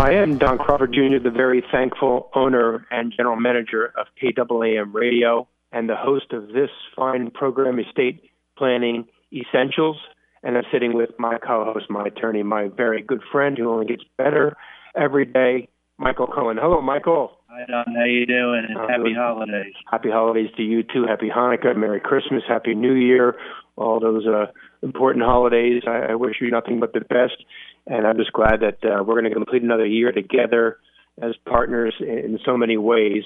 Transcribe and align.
I 0.00 0.12
am 0.12 0.38
Don 0.38 0.56
Crawford 0.56 0.94
Jr., 0.94 1.22
the 1.22 1.30
very 1.30 1.62
thankful 1.70 2.30
owner 2.34 2.86
and 2.90 3.12
general 3.14 3.36
manager 3.36 3.92
of 3.98 4.06
KAAM 4.18 4.94
Radio 4.94 5.46
and 5.72 5.90
the 5.90 5.94
host 5.94 6.32
of 6.32 6.48
this 6.48 6.70
fine 6.96 7.30
program, 7.30 7.78
Estate 7.78 8.22
Planning 8.56 9.06
Essentials. 9.30 9.98
And 10.42 10.56
I'm 10.56 10.64
sitting 10.72 10.94
with 10.94 11.10
my 11.18 11.36
co-host, 11.36 11.90
my 11.90 12.06
attorney, 12.06 12.42
my 12.42 12.68
very 12.74 13.02
good 13.02 13.20
friend 13.30 13.58
who 13.58 13.70
only 13.70 13.84
gets 13.84 14.02
better 14.16 14.56
every 14.96 15.26
day, 15.26 15.68
Michael 15.98 16.28
Cohen. 16.28 16.56
Hello, 16.58 16.80
Michael. 16.80 17.32
Hi 17.50 17.66
Don, 17.68 17.94
how 17.94 18.04
you 18.04 18.24
doing? 18.24 18.68
And 18.70 18.78
happy 18.78 19.10
good. 19.10 19.16
holidays. 19.16 19.74
Happy 19.90 20.08
holidays 20.08 20.48
to 20.56 20.62
you 20.62 20.82
too. 20.82 21.04
Happy 21.06 21.28
Hanukkah, 21.28 21.76
Merry 21.76 22.00
Christmas, 22.00 22.42
Happy 22.48 22.74
New 22.74 22.94
Year, 22.94 23.34
all 23.76 24.00
those 24.00 24.26
uh, 24.26 24.46
important 24.82 25.26
holidays. 25.26 25.82
I, 25.86 26.12
I 26.12 26.14
wish 26.14 26.36
you 26.40 26.50
nothing 26.50 26.80
but 26.80 26.94
the 26.94 27.00
best, 27.00 27.44
and 27.86 28.06
I'm 28.06 28.16
just 28.16 28.32
glad 28.32 28.60
that 28.60 28.84
uh, 28.84 29.02
we're 29.02 29.14
going 29.14 29.24
to 29.24 29.34
complete 29.34 29.62
another 29.62 29.86
year 29.86 30.12
together 30.12 30.78
as 31.20 31.34
partners 31.46 31.94
in, 32.00 32.18
in 32.18 32.38
so 32.44 32.56
many 32.56 32.76
ways. 32.76 33.24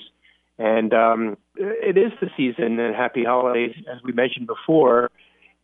And 0.58 0.94
um, 0.94 1.36
it 1.56 1.98
is 1.98 2.12
the 2.20 2.28
season, 2.36 2.78
and 2.78 2.94
happy 2.94 3.24
holidays, 3.24 3.74
as 3.92 4.00
we 4.04 4.12
mentioned 4.12 4.46
before. 4.46 5.10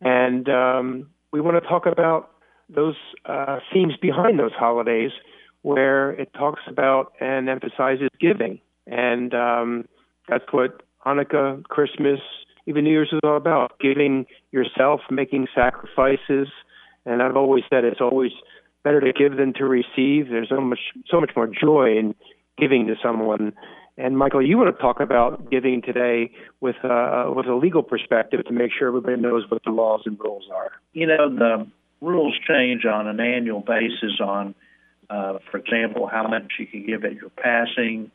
And 0.01 0.49
um, 0.49 1.09
we 1.31 1.39
want 1.39 1.61
to 1.61 1.67
talk 1.67 1.85
about 1.85 2.31
those 2.69 2.95
uh, 3.25 3.59
themes 3.73 3.93
behind 4.01 4.39
those 4.39 4.53
holidays, 4.53 5.11
where 5.61 6.11
it 6.11 6.33
talks 6.33 6.61
about 6.67 7.13
and 7.21 7.47
emphasizes 7.47 8.09
giving. 8.19 8.59
And 8.87 9.33
um, 9.33 9.87
that's 10.27 10.45
what 10.51 10.83
Hanukkah, 11.05 11.63
Christmas, 11.63 12.19
even 12.65 12.83
New 12.83 12.91
Year's 12.91 13.09
is 13.11 13.19
all 13.23 13.37
about 13.37 13.79
giving 13.79 14.25
yourself, 14.51 15.01
making 15.09 15.47
sacrifices. 15.53 16.47
And 17.05 17.21
I've 17.21 17.35
always 17.35 17.63
said 17.69 17.83
it's 17.83 18.01
always 18.01 18.31
better 18.83 19.01
to 19.01 19.13
give 19.13 19.37
than 19.37 19.53
to 19.53 19.65
receive. 19.65 20.29
There's 20.29 20.49
so 20.49 20.61
much, 20.61 20.79
so 21.09 21.19
much 21.19 21.31
more 21.35 21.47
joy 21.47 21.97
in 21.97 22.15
giving 22.57 22.87
to 22.87 22.95
someone. 23.01 23.53
And 23.97 24.17
Michael, 24.17 24.45
you 24.45 24.57
want 24.57 24.75
to 24.75 24.81
talk 24.81 24.99
about 24.99 25.51
giving 25.51 25.81
today 25.81 26.31
with 26.59 26.77
uh, 26.83 27.25
with 27.35 27.45
a 27.47 27.55
legal 27.55 27.83
perspective 27.83 28.45
to 28.45 28.53
make 28.53 28.71
sure 28.77 28.87
everybody 28.87 29.21
knows 29.21 29.43
what 29.49 29.63
the 29.63 29.71
laws 29.71 30.01
and 30.05 30.17
rules 30.19 30.45
are. 30.53 30.71
You 30.93 31.07
know, 31.07 31.29
the 31.29 31.67
rules 31.99 32.33
change 32.47 32.85
on 32.85 33.07
an 33.07 33.19
annual 33.19 33.59
basis 33.61 34.19
on, 34.19 34.55
uh, 35.09 35.37
for 35.51 35.57
example, 35.57 36.07
how 36.07 36.27
much 36.27 36.53
you 36.57 36.67
can 36.67 36.85
give 36.85 37.03
at 37.03 37.13
your 37.13 37.29
passing. 37.29 38.11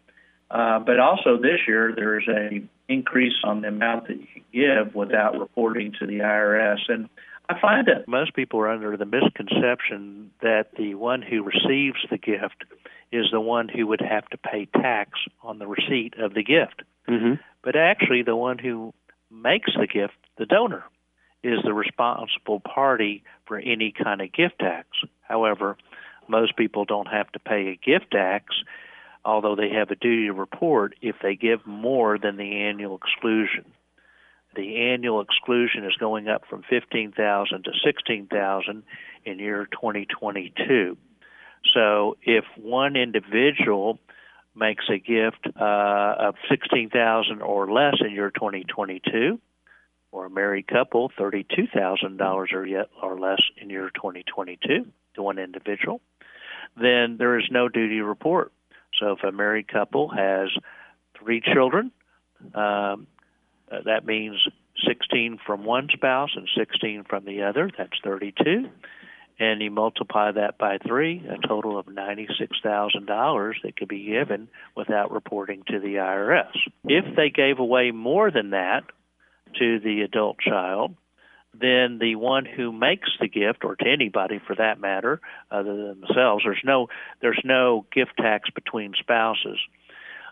Uh, 0.51 0.79
but 0.79 0.99
also 0.99 1.37
this 1.37 1.61
year, 1.67 1.93
there's 1.95 2.27
a 2.29 2.63
increase 2.89 3.35
on 3.45 3.63
the 3.63 3.69
amount 3.69 4.07
that 4.09 4.17
you 4.19 4.27
can 4.33 4.45
give 4.53 4.95
without 4.95 5.39
reporting 5.39 5.93
to 5.99 6.07
the 6.07 6.21
IRS. 6.21 6.79
And 6.89 7.09
I 7.49 7.61
find 7.61 7.87
that 7.87 8.09
most 8.09 8.35
people 8.35 8.61
are 8.61 8.69
under 8.69 8.97
the 8.97 9.05
misconception 9.05 10.31
that 10.43 10.75
the 10.77 10.95
one 10.95 11.23
who 11.23 11.43
receives 11.43 11.99
the 12.11 12.19
gift 12.19 12.65
is 13.13 13.27
the 13.31 13.41
one 13.41 13.69
who 13.69 13.87
would 13.87 14.01
have 14.01 14.27
to 14.31 14.39
pay 14.39 14.67
tax 14.67 15.13
on 15.43 15.59
the 15.59 15.67
receipt 15.67 16.15
of 16.19 16.35
the 16.35 16.43
gift. 16.43 16.83
Mm-hmm. 17.09 17.35
But 17.63 17.77
actually, 17.77 18.23
the 18.23 18.37
one 18.37 18.59
who 18.59 18.93
makes 19.31 19.71
the 19.79 19.87
gift, 19.87 20.15
the 20.39 20.47
donor, 20.47 20.85
is 21.43 21.61
the 21.65 21.73
responsible 21.73 22.61
party 22.61 23.23
for 23.47 23.59
any 23.59 23.93
kind 23.93 24.21
of 24.21 24.33
gift 24.33 24.59
tax. 24.59 24.89
However, 25.23 25.77
most 26.29 26.57
people 26.57 26.85
don't 26.85 27.09
have 27.09 27.31
to 27.33 27.39
pay 27.39 27.69
a 27.69 27.77
gift 27.77 28.11
tax, 28.11 28.47
although 29.25 29.55
they 29.55 29.71
have 29.71 29.91
a 29.91 29.97
duty 29.97 30.27
to 30.27 30.33
report 30.33 30.95
if 31.01 31.17
they 31.23 31.37
give 31.37 31.65
more 31.65 32.19
than 32.19 32.37
the 32.37 32.63
annual 32.63 32.97
exclusion. 32.97 33.65
The 34.57 34.91
annual 34.91 35.21
exclusion 35.21 35.85
is 35.85 35.95
going 35.97 36.29
up 36.29 36.43
from 36.49 36.63
15,000 36.69 37.65
to 37.65 37.71
16,000 37.85 38.83
in 39.25 39.39
year 39.39 39.69
2022. 39.71 40.97
So 41.75 42.17
if 42.23 42.45
one 42.57 42.97
individual 42.97 43.99
makes 44.55 44.85
a 44.89 44.99
gift 44.99 45.47
uh, 45.61 46.15
of 46.19 46.35
16,000 46.49 47.43
or 47.43 47.71
less 47.71 47.97
in 48.01 48.13
year 48.13 48.31
2022, 48.31 49.39
or 50.13 50.27
a 50.27 50.31
married 50.31 50.67
couple 50.67 51.11
$32,000 51.19 52.53
or 52.55 52.67
yet 52.67 52.89
or 53.03 53.19
less 53.19 53.41
in 53.61 53.69
year 53.69 53.91
2022 53.95 54.87
to 55.15 55.23
one 55.23 55.39
individual, 55.39 56.01
then 56.81 57.17
there 57.19 57.39
is 57.39 57.45
no 57.51 57.69
duty 57.69 58.01
report. 58.01 58.53
So 58.99 59.13
if 59.13 59.25
a 59.25 59.33
married 59.33 59.69
couple 59.69 60.09
has 60.09 60.49
three 61.19 61.43
children, 61.43 61.93
um, 62.55 63.07
uh, 63.71 63.81
that 63.85 64.05
means 64.07 64.37
16 64.87 65.39
from 65.47 65.65
one 65.65 65.89
spouse 65.93 66.31
and 66.37 66.49
16 66.57 67.05
from 67.09 67.25
the 67.25 67.43
other. 67.43 67.71
That's 67.77 67.99
32 68.05 68.69
and 69.39 69.61
you 69.61 69.71
multiply 69.71 70.33
that 70.33 70.59
by 70.59 70.79
three, 70.79 71.23
a 71.29 71.47
total 71.47 71.79
of 71.79 71.87
$96,000 71.87 73.55
that 73.63 73.77
could 73.77 73.89
be 73.89 74.05
given 74.05 74.49
without 74.75 75.13
reporting 75.13 75.63
to 75.69 75.79
the 75.79 75.97
IRS. 75.97 76.53
If 76.85 77.17
they 77.17 77.31
gave 77.31 77.59
away 77.59 77.91
more 77.91 78.31
than 78.31 78.51
that 78.51 78.85
to 79.59 79.79
the 79.81 80.03
adult 80.03 80.39
child, 80.39 80.95
then 81.59 81.99
the 81.99 82.17
one 82.17 82.45
who 82.45 82.73
makes 82.73 83.11
the 83.21 83.29
gift, 83.29 83.65
or 83.65 83.77
to 83.77 83.87
anybody 83.87 84.41
for 84.47 84.57
that 84.57 84.81
matter, 84.81 85.21
other 85.51 85.77
than 85.77 86.01
themselves, 86.01 86.45
there's 86.45 86.63
no 86.65 86.89
there's 87.23 87.41
no 87.45 87.87
gift 87.95 88.13
tax 88.19 88.51
between 88.51 88.93
spouses. 88.99 89.59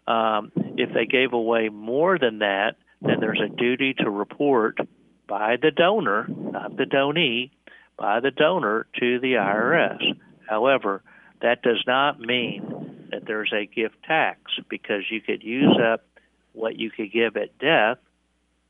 Um, 0.06 0.53
if 0.77 0.93
they 0.93 1.06
gave 1.06 1.33
away 1.33 1.71
more 1.71 2.19
than 2.19 2.41
that, 2.41 2.77
then 3.04 3.20
there's 3.20 3.41
a 3.41 3.54
duty 3.54 3.94
to 3.94 4.10
report 4.10 4.78
by 5.26 5.56
the 5.60 5.70
donor, 5.70 6.26
not 6.28 6.76
the 6.76 6.84
donee, 6.84 7.50
by 7.97 8.20
the 8.20 8.31
donor 8.31 8.87
to 8.98 9.20
the 9.20 9.34
IRS. 9.34 10.00
However, 10.48 11.03
that 11.42 11.62
does 11.62 11.82
not 11.87 12.20
mean 12.20 13.09
that 13.10 13.26
there's 13.26 13.53
a 13.53 13.66
gift 13.66 13.97
tax 14.06 14.41
because 14.69 15.03
you 15.10 15.20
could 15.20 15.42
use 15.42 15.78
up 15.82 16.04
what 16.53 16.76
you 16.76 16.91
could 16.91 17.12
give 17.12 17.37
at 17.37 17.59
death 17.59 17.98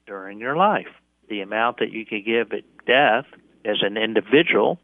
during 0.06 0.40
your 0.40 0.56
life. 0.56 0.88
The 1.28 1.40
amount 1.40 1.78
that 1.78 1.92
you 1.92 2.04
could 2.04 2.24
give 2.24 2.52
at 2.52 2.64
death 2.86 3.26
as 3.64 3.78
an 3.82 3.96
individual 3.96 4.78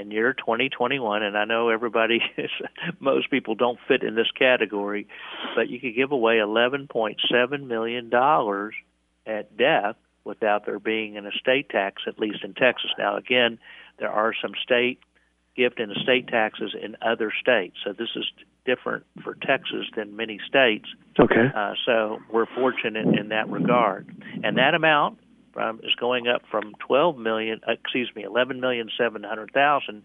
in 0.00 0.10
year 0.10 0.32
2021, 0.32 1.22
and 1.22 1.36
I 1.36 1.44
know 1.44 1.68
everybody, 1.68 2.20
is, 2.36 2.50
most 2.98 3.30
people 3.30 3.54
don't 3.54 3.78
fit 3.86 4.02
in 4.02 4.14
this 4.14 4.30
category, 4.36 5.06
but 5.54 5.68
you 5.68 5.78
could 5.78 5.94
give 5.94 6.12
away 6.12 6.36
$11.7 6.36 7.66
million 7.66 8.10
at 9.26 9.56
death 9.56 9.96
without 10.24 10.66
there 10.66 10.78
being 10.78 11.16
an 11.16 11.26
estate 11.26 11.68
tax, 11.68 12.02
at 12.06 12.18
least 12.18 12.38
in 12.44 12.54
Texas. 12.54 12.90
Now, 12.98 13.16
again, 13.16 13.58
there 13.98 14.10
are 14.10 14.32
some 14.40 14.52
state 14.62 15.00
gift 15.56 15.78
and 15.80 15.94
estate 15.96 16.28
taxes 16.28 16.74
in 16.80 16.96
other 17.02 17.32
states, 17.40 17.76
so 17.84 17.92
this 17.92 18.10
is 18.16 18.24
different 18.64 19.04
for 19.22 19.34
Texas 19.34 19.86
than 19.96 20.16
many 20.16 20.38
states. 20.46 20.86
Okay. 21.18 21.46
Uh, 21.54 21.72
so 21.86 22.18
we're 22.32 22.46
fortunate 22.54 23.06
in 23.18 23.28
that 23.28 23.48
regard, 23.50 24.08
and 24.42 24.58
that 24.58 24.74
amount 24.74 25.18
from, 25.60 25.80
is 25.82 25.94
going 25.94 26.26
up 26.26 26.42
from 26.50 26.74
12 26.86 27.18
million, 27.18 27.60
uh, 27.68 27.72
excuse 27.72 28.10
me, 28.14 28.22
11 28.22 28.60
million 28.60 28.88
700 28.96 29.52
thousand 29.52 30.02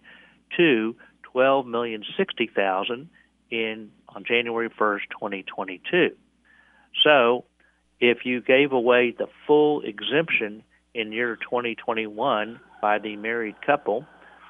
to 0.58 0.96
12 1.24 1.66
million 1.66 2.04
60 2.18 2.52
thousand 2.54 3.10
in 3.50 3.92
on 4.10 4.24
January 4.26 4.70
1st, 4.70 5.02
2022. 5.12 6.16
So 7.04 7.46
if 8.00 8.26
you 8.26 8.42
gave 8.42 8.72
away 8.72 9.16
the 9.18 9.28
full 9.48 9.82
exemption 9.82 10.64
in 10.94 11.12
year 11.12 11.36
2021 11.38 12.60
by 12.82 13.00
the 13.00 13.16
married 13.16 13.56
couple 13.66 14.06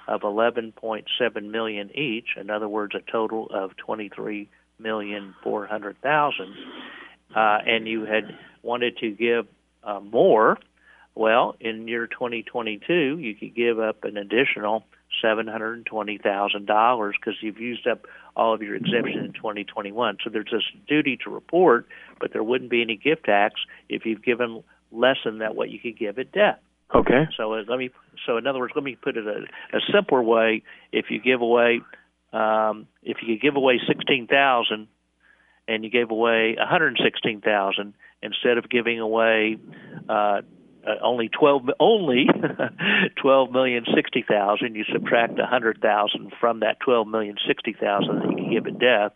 of 0.07 0.21
11.7 0.21 1.51
million 1.51 1.91
each, 1.97 2.29
in 2.39 2.49
other 2.49 2.67
words, 2.67 2.95
a 2.95 3.11
total 3.11 3.47
of 3.51 3.75
23 3.77 4.49
million 4.79 5.35
400 5.43 6.01
thousand, 6.01 6.53
uh, 7.35 7.59
and 7.65 7.87
you 7.87 8.05
had 8.05 8.35
wanted 8.63 8.97
to 8.97 9.11
give 9.11 9.47
uh, 9.83 9.99
more, 9.99 10.57
well, 11.15 11.55
in 11.61 11.87
year 11.87 12.07
2022, 12.07 13.17
you 13.17 13.35
could 13.35 13.55
give 13.55 13.79
up 13.79 14.03
an 14.03 14.17
additional 14.17 14.83
$720,000 15.23 17.11
because 17.11 17.33
you've 17.41 17.59
used 17.59 17.87
up 17.87 18.05
all 18.35 18.53
of 18.53 18.61
your 18.61 18.75
exemption 18.75 19.23
in 19.23 19.33
2021. 19.33 20.17
So 20.23 20.29
there's 20.29 20.49
this 20.51 20.63
duty 20.87 21.17
to 21.23 21.29
report, 21.29 21.87
but 22.19 22.33
there 22.33 22.43
wouldn't 22.43 22.69
be 22.69 22.81
any 22.81 22.97
gift 22.97 23.25
tax 23.25 23.55
if 23.87 24.05
you've 24.05 24.23
given 24.23 24.63
less 24.91 25.17
than 25.23 25.39
that 25.39 25.55
what 25.55 25.69
you 25.69 25.79
could 25.79 25.97
give 25.97 26.19
at 26.19 26.31
death. 26.31 26.59
Okay. 26.93 27.27
So 27.37 27.53
uh, 27.53 27.63
let 27.67 27.79
me. 27.79 27.89
So 28.25 28.37
in 28.37 28.45
other 28.45 28.59
words, 28.59 28.73
let 28.75 28.83
me 28.83 28.95
put 28.95 29.17
it 29.17 29.25
a, 29.25 29.75
a 29.75 29.79
simpler 29.91 30.21
way. 30.21 30.63
If 30.91 31.05
you 31.09 31.19
give 31.19 31.41
away, 31.41 31.81
um, 32.31 32.87
if 33.01 33.17
you 33.21 33.35
could 33.35 33.41
give 33.41 33.55
away 33.55 33.79
sixteen 33.87 34.27
thousand, 34.27 34.87
and 35.67 35.83
you 35.83 35.89
gave 35.89 36.11
away 36.11 36.55
one 36.57 36.67
hundred 36.67 36.99
sixteen 37.03 37.41
thousand 37.41 37.95
instead 38.21 38.59
of 38.59 38.69
giving 38.69 38.99
away 38.99 39.57
uh, 40.07 40.41
uh, 40.85 40.95
only 41.01 41.29
twelve 41.29 41.63
only 41.79 42.27
twelve 43.21 43.51
million 43.51 43.85
sixty 43.95 44.23
thousand. 44.27 44.75
You 44.75 44.83
subtract 44.91 45.39
a 45.39 45.45
hundred 45.45 45.81
thousand 45.81 46.33
from 46.39 46.59
that 46.61 46.79
twelve 46.79 47.07
million 47.07 47.35
sixty 47.47 47.73
thousand 47.73 48.19
that 48.19 48.29
you 48.29 48.35
can 48.35 48.51
give 48.51 48.67
at 48.67 48.79
death, 48.79 49.13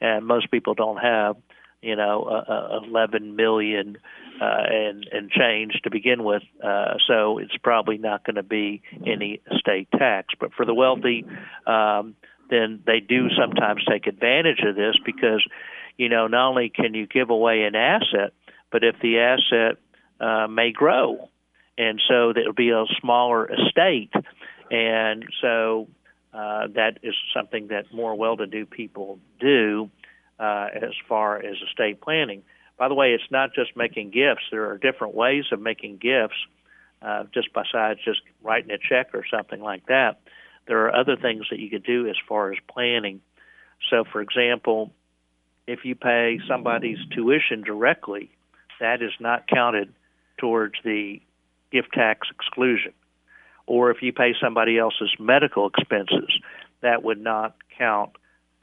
and 0.00 0.26
most 0.26 0.50
people 0.50 0.74
don't 0.74 0.98
have 0.98 1.36
you 1.82 1.96
know 1.96 2.22
uh, 2.24 2.52
uh, 2.52 2.80
eleven 2.84 3.36
million 3.36 3.98
uh, 4.40 4.62
and 4.68 5.06
and 5.12 5.30
change 5.30 5.74
to 5.84 5.90
begin 5.90 6.24
with. 6.24 6.42
Uh, 6.62 6.94
so 7.06 7.38
it's 7.38 7.56
probably 7.62 7.98
not 7.98 8.24
going 8.24 8.36
to 8.36 8.42
be 8.42 8.82
any 9.06 9.40
estate 9.54 9.88
tax. 9.90 10.28
But 10.40 10.54
for 10.54 10.64
the 10.64 10.74
wealthy, 10.74 11.26
um, 11.66 12.14
then 12.48 12.82
they 12.86 13.00
do 13.00 13.28
sometimes 13.38 13.84
take 13.88 14.06
advantage 14.06 14.60
of 14.66 14.76
this 14.76 14.96
because 15.04 15.44
you 15.98 16.08
know 16.08 16.26
not 16.26 16.50
only 16.50 16.70
can 16.70 16.94
you 16.94 17.06
give 17.06 17.30
away 17.30 17.64
an 17.64 17.74
asset, 17.74 18.32
but 18.70 18.82
if 18.82 18.96
the 19.02 19.18
asset 19.18 19.78
uh, 20.20 20.46
may 20.48 20.72
grow, 20.72 21.28
and 21.76 22.00
so 22.08 22.32
there 22.32 22.44
will 22.44 22.52
be 22.52 22.70
a 22.70 22.84
smaller 23.00 23.50
estate, 23.50 24.12
and 24.70 25.24
so 25.40 25.88
uh, 26.32 26.68
that 26.74 26.98
is 27.02 27.14
something 27.34 27.68
that 27.68 27.92
more 27.92 28.14
well-to-do 28.14 28.66
people 28.66 29.18
do 29.38 29.90
uh, 30.38 30.68
as 30.74 30.92
far 31.08 31.36
as 31.36 31.56
estate 31.68 32.00
planning. 32.00 32.42
By 32.78 32.88
the 32.88 32.94
way, 32.94 33.12
it's 33.12 33.30
not 33.30 33.54
just 33.54 33.76
making 33.76 34.10
gifts. 34.10 34.42
There 34.50 34.70
are 34.70 34.78
different 34.78 35.14
ways 35.14 35.44
of 35.52 35.60
making 35.60 35.98
gifts, 35.98 36.36
uh, 37.02 37.24
just 37.34 37.48
besides 37.52 38.00
just 38.04 38.20
writing 38.42 38.70
a 38.70 38.78
check 38.78 39.14
or 39.14 39.24
something 39.30 39.60
like 39.60 39.86
that. 39.86 40.20
There 40.66 40.86
are 40.86 40.94
other 40.94 41.16
things 41.16 41.46
that 41.50 41.58
you 41.58 41.68
could 41.68 41.84
do 41.84 42.08
as 42.08 42.16
far 42.28 42.52
as 42.52 42.58
planning. 42.72 43.20
So, 43.90 44.04
for 44.10 44.20
example, 44.20 44.92
if 45.66 45.84
you 45.84 45.94
pay 45.94 46.40
somebody's 46.48 46.98
tuition 47.14 47.62
directly, 47.62 48.30
that 48.80 49.02
is 49.02 49.12
not 49.20 49.46
counted 49.46 49.92
towards 50.42 50.74
the 50.84 51.22
gift 51.70 51.92
tax 51.94 52.26
exclusion. 52.30 52.92
Or 53.66 53.92
if 53.92 54.02
you 54.02 54.12
pay 54.12 54.34
somebody 54.42 54.76
else's 54.76 55.14
medical 55.20 55.68
expenses, 55.68 56.30
that 56.80 57.04
would 57.04 57.20
not 57.20 57.54
count 57.78 58.10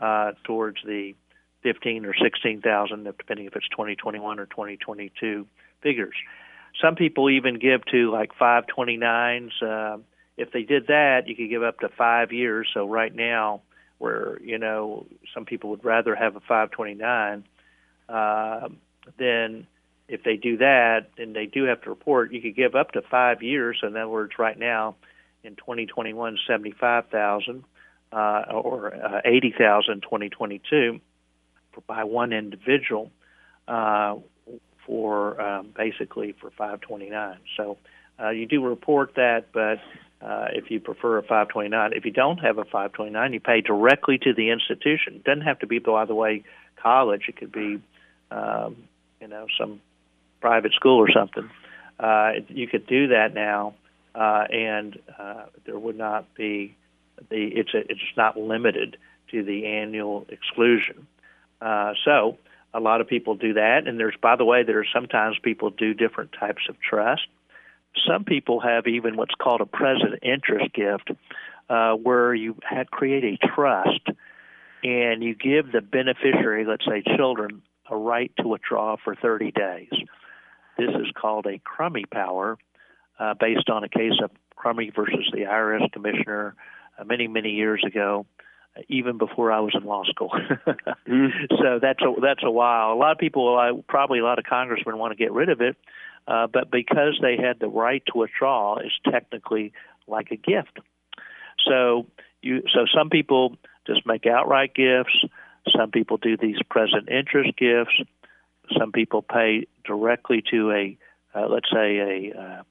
uh, 0.02 0.34
towards 0.44 0.78
the 0.86 1.16
fifteen 1.64 2.06
or 2.06 2.14
sixteen 2.22 2.62
thousand, 2.62 3.06
depending 3.06 3.46
if 3.46 3.56
it's 3.56 3.70
2021 3.70 4.40
or 4.40 4.46
2022 4.46 5.48
figures. 5.82 6.16
Some 6.82 6.96
people 6.96 7.30
even 7.30 7.60
give 7.60 7.86
to 7.86 8.12
like 8.12 8.32
529s. 8.40 9.52
Uh, 9.64 9.98
if 10.38 10.52
they 10.52 10.64
did 10.64 10.88
that, 10.88 11.28
you 11.28 11.36
could 11.36 11.50
give 11.50 11.64
up 11.64 11.80
to 11.80 11.90
five 11.90 12.34
years. 12.34 12.68
So 12.74 12.86
right 12.86 13.14
now, 13.14 13.62
where 14.00 14.38
you 14.42 14.58
know 14.58 15.06
some 15.34 15.46
people 15.46 15.70
would 15.70 15.86
rather 15.86 16.14
have 16.14 16.36
a 16.36 16.42
529, 16.42 17.46
uh, 18.10 18.68
then 19.18 19.66
if 20.10 20.24
they 20.24 20.36
do 20.36 20.58
that, 20.58 21.12
then 21.18 21.34
they 21.34 21.46
do 21.46 21.64
have 21.66 21.82
to 21.84 21.90
report. 21.90 22.34
You 22.34 22.42
could 22.42 22.56
give 22.56 22.76
up 22.76 22.92
to 22.92 23.02
five 23.02 23.44
years. 23.44 23.80
In 23.84 23.96
other 23.96 24.08
words, 24.08 24.34
right 24.38 24.58
now, 24.58 24.96
in 25.44 25.56
2021, 25.56 26.40
75,000 26.48 27.64
uh, 28.12 28.16
or 28.52 28.94
uh, 28.94 29.22
80,000 29.24 29.94
in 29.94 30.02
2022 30.02 31.00
by 31.88 32.04
one 32.04 32.34
individual 32.34 33.12
uh, 33.68 34.16
for 34.86 35.40
um, 35.40 35.70
basically 35.78 36.34
for 36.42 36.50
529. 36.50 37.38
So 37.56 37.78
uh, 38.20 38.30
you 38.32 38.48
do 38.48 38.66
report 38.66 39.14
that, 39.16 39.46
but 39.54 39.80
uh, 40.26 40.48
if 40.52 40.70
you 40.72 40.80
prefer 40.80 41.20
a 41.20 41.22
529, 41.22 41.94
if 41.94 42.04
you 42.04 42.12
don't 42.12 42.40
have 42.40 42.58
a 42.58 42.66
529, 42.66 43.34
you 43.34 43.40
pay 43.40 43.62
directly 43.62 44.18
to 44.18 44.34
the 44.34 44.50
institution. 44.50 45.16
It 45.16 45.24
doesn't 45.24 45.44
have 45.44 45.60
to 45.60 45.68
be, 45.68 45.80
by 45.80 46.06
the 46.06 46.16
way, 46.16 46.44
college. 46.76 47.26
It 47.30 47.38
could 47.38 47.52
be, 47.52 47.80
um, 48.32 48.76
you 49.22 49.28
know, 49.28 49.46
some 49.58 49.80
private 50.42 50.74
school 50.74 50.98
or 50.98 51.10
something, 51.12 51.50
uh, 52.00 52.32
you 52.48 52.68
could 52.68 52.88
do 52.88 53.08
that 53.10 53.34
now, 53.34 53.74
uh, 54.16 54.46
and 54.52 55.00
uh, 55.18 55.46
there 55.66 55.78
would 55.78 55.98
not 55.98 56.34
be 56.36 56.76
the 57.30 57.48
it's 57.48 57.74
a, 57.74 57.80
it's 57.80 58.02
not 58.16 58.38
limited 58.38 58.98
to 59.32 59.44
the 59.44 59.66
annual 59.66 60.26
exclusion. 60.30 61.08
Uh, 61.62 61.94
so 62.06 62.38
a 62.74 62.80
lot 62.80 63.02
of 63.02 63.08
people 63.08 63.36
do 63.36 63.54
that, 63.54 63.88
and 63.88 64.00
there's 64.00 64.16
by 64.22 64.36
the 64.36 64.46
way 64.46 64.64
there 64.64 64.80
are 64.80 64.86
sometimes 64.94 65.38
people 65.42 65.70
do 65.70 65.94
different 65.94 66.32
types 66.40 66.64
of 66.70 66.76
trust. 66.82 67.28
Some 68.08 68.24
people 68.24 68.60
have 68.62 68.88
even 68.88 69.18
what's 69.18 69.34
called 69.36 69.62
a 69.62 69.66
present 69.66 70.20
interest 70.22 70.74
gift, 70.74 71.12
uh, 71.70 71.94
where 71.94 72.34
you 72.34 72.56
create 72.92 73.24
a 73.24 73.48
trust 73.48 74.08
and 74.84 75.24
you 75.24 75.36
give 75.36 75.72
the 75.72 75.82
beneficiary, 75.82 76.66
let's 76.66 76.86
say 76.86 77.04
children, 77.18 77.62
a 77.90 77.98
right 77.98 78.32
to 78.38 78.48
withdraw 78.48 78.96
for 79.04 79.16
30 79.16 79.52
days. 79.52 79.92
This 80.80 80.96
is 80.96 81.12
called 81.20 81.46
a 81.46 81.60
Crummey 81.60 82.10
power, 82.10 82.58
uh, 83.20 83.34
based 83.34 83.70
on 83.70 83.84
a 83.84 83.90
case 83.90 84.14
of 84.24 84.32
Crummey 84.58 84.94
versus 84.96 85.30
the 85.32 85.42
IRS 85.42 85.92
commissioner 85.92 86.56
uh, 86.98 87.04
many, 87.04 87.28
many 87.28 87.52
years 87.52 87.84
ago, 87.86 88.26
uh, 88.78 88.82
even 88.88 89.18
before 89.18 89.52
I 89.52 89.60
was 89.60 89.74
in 89.76 89.84
law 89.84 90.04
school. 90.06 90.32
mm. 91.08 91.30
So 91.50 91.80
that's 91.82 92.02
a 92.02 92.14
that's 92.22 92.44
a 92.44 92.52
while. 92.52 92.94
A 92.94 92.96
lot 92.96 93.12
of 93.12 93.18
people, 93.18 93.58
uh, 93.58 93.82
probably 93.88 94.20
a 94.20 94.24
lot 94.24 94.40
of 94.40 94.46
congressmen, 94.46 94.98
want 94.98 95.12
to 95.12 95.18
get 95.18 95.32
rid 95.32 95.50
of 95.50 95.62
it, 95.62 95.76
uh, 96.28 96.48
but 96.48 96.72
because 96.72 97.20
they 97.22 97.38
had 97.38 97.60
the 97.60 97.68
right 97.68 98.04
to 98.08 98.18
withdraw, 98.18 98.78
it's 98.78 98.98
technically 99.10 99.74
like 100.08 100.32
a 100.32 100.36
gift. 100.36 100.80
So 101.68 102.08
you, 102.42 102.64
so 102.74 102.86
some 102.96 103.10
people 103.10 103.56
just 103.88 104.06
make 104.06 104.26
outright 104.26 104.74
gifts. 104.74 105.26
Some 105.76 105.92
people 105.92 106.18
do 106.18 106.38
these 106.38 106.58
present 106.70 107.10
interest 107.10 107.58
gifts. 107.58 108.02
Some 108.78 108.92
people 108.92 109.22
pay 109.22 109.68
directly 109.94 110.40
to 110.52 110.60
a, 110.82 110.84
uh, 111.36 111.48
let's 111.54 111.72
say, 111.78 111.88
a 112.12 112.40
uh, 112.44 112.62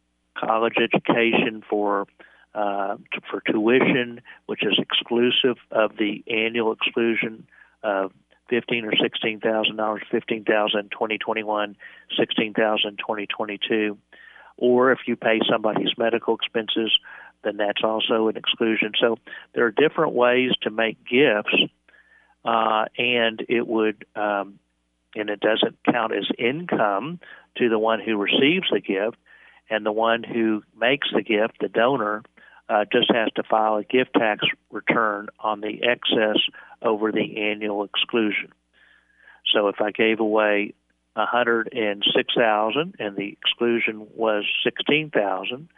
college 0.46 0.78
education 0.88 1.62
for 1.68 2.06
uh, 2.54 2.96
t- 3.12 3.20
for 3.28 3.40
tuition, 3.50 4.20
which 4.46 4.62
is 4.70 4.76
exclusive 4.86 5.58
of 5.70 5.88
the 6.02 6.24
annual 6.44 6.72
exclusion 6.78 7.34
of 7.82 8.12
fifteen 8.48 8.84
or 8.84 8.94
sixteen 9.04 9.38
thousand 9.40 9.76
dollars, 9.76 10.02
fifteen 10.10 10.44
thousand 10.44 10.90
twenty 10.98 11.18
twenty 11.18 11.44
one, 11.58 11.76
sixteen 12.20 12.52
thousand 12.54 12.98
twenty 13.06 13.26
twenty 13.26 13.58
two, 13.68 13.98
or 14.56 14.92
if 14.92 15.00
you 15.08 15.16
pay 15.16 15.38
somebody's 15.50 15.92
medical 15.98 16.34
expenses, 16.34 16.90
then 17.44 17.56
that's 17.62 17.84
also 17.84 18.28
an 18.30 18.36
exclusion. 18.36 18.92
So 19.02 19.18
there 19.52 19.64
are 19.66 19.74
different 19.84 20.12
ways 20.24 20.52
to 20.62 20.70
make 20.70 20.96
gifts, 21.04 21.58
uh, 22.44 22.84
and 22.96 23.36
it 23.48 23.66
would 23.66 24.04
um, 24.16 24.58
and 25.14 25.30
it 25.30 25.40
doesn't 25.40 25.78
count 25.90 26.12
as 26.12 26.26
income 26.38 27.20
to 27.56 27.68
the 27.68 27.78
one 27.78 28.00
who 28.00 28.16
receives 28.16 28.68
the 28.70 28.80
gift, 28.80 29.16
and 29.70 29.84
the 29.84 29.92
one 29.92 30.22
who 30.22 30.62
makes 30.78 31.08
the 31.12 31.22
gift, 31.22 31.58
the 31.60 31.68
donor, 31.68 32.22
uh, 32.68 32.84
just 32.90 33.10
has 33.12 33.28
to 33.36 33.42
file 33.42 33.76
a 33.76 33.84
gift 33.84 34.12
tax 34.14 34.44
return 34.70 35.28
on 35.38 35.60
the 35.60 35.80
excess 35.82 36.38
over 36.82 37.12
the 37.12 37.38
annual 37.38 37.84
exclusion. 37.84 38.52
So 39.52 39.68
if 39.68 39.80
I 39.80 39.90
gave 39.90 40.20
away 40.20 40.74
a 41.16 41.26
hundred 41.26 41.70
and 41.72 42.04
the 43.16 43.36
exclusion 43.42 44.06
was 44.14 44.44
sixteen 44.62 45.10
thousand, 45.10 45.68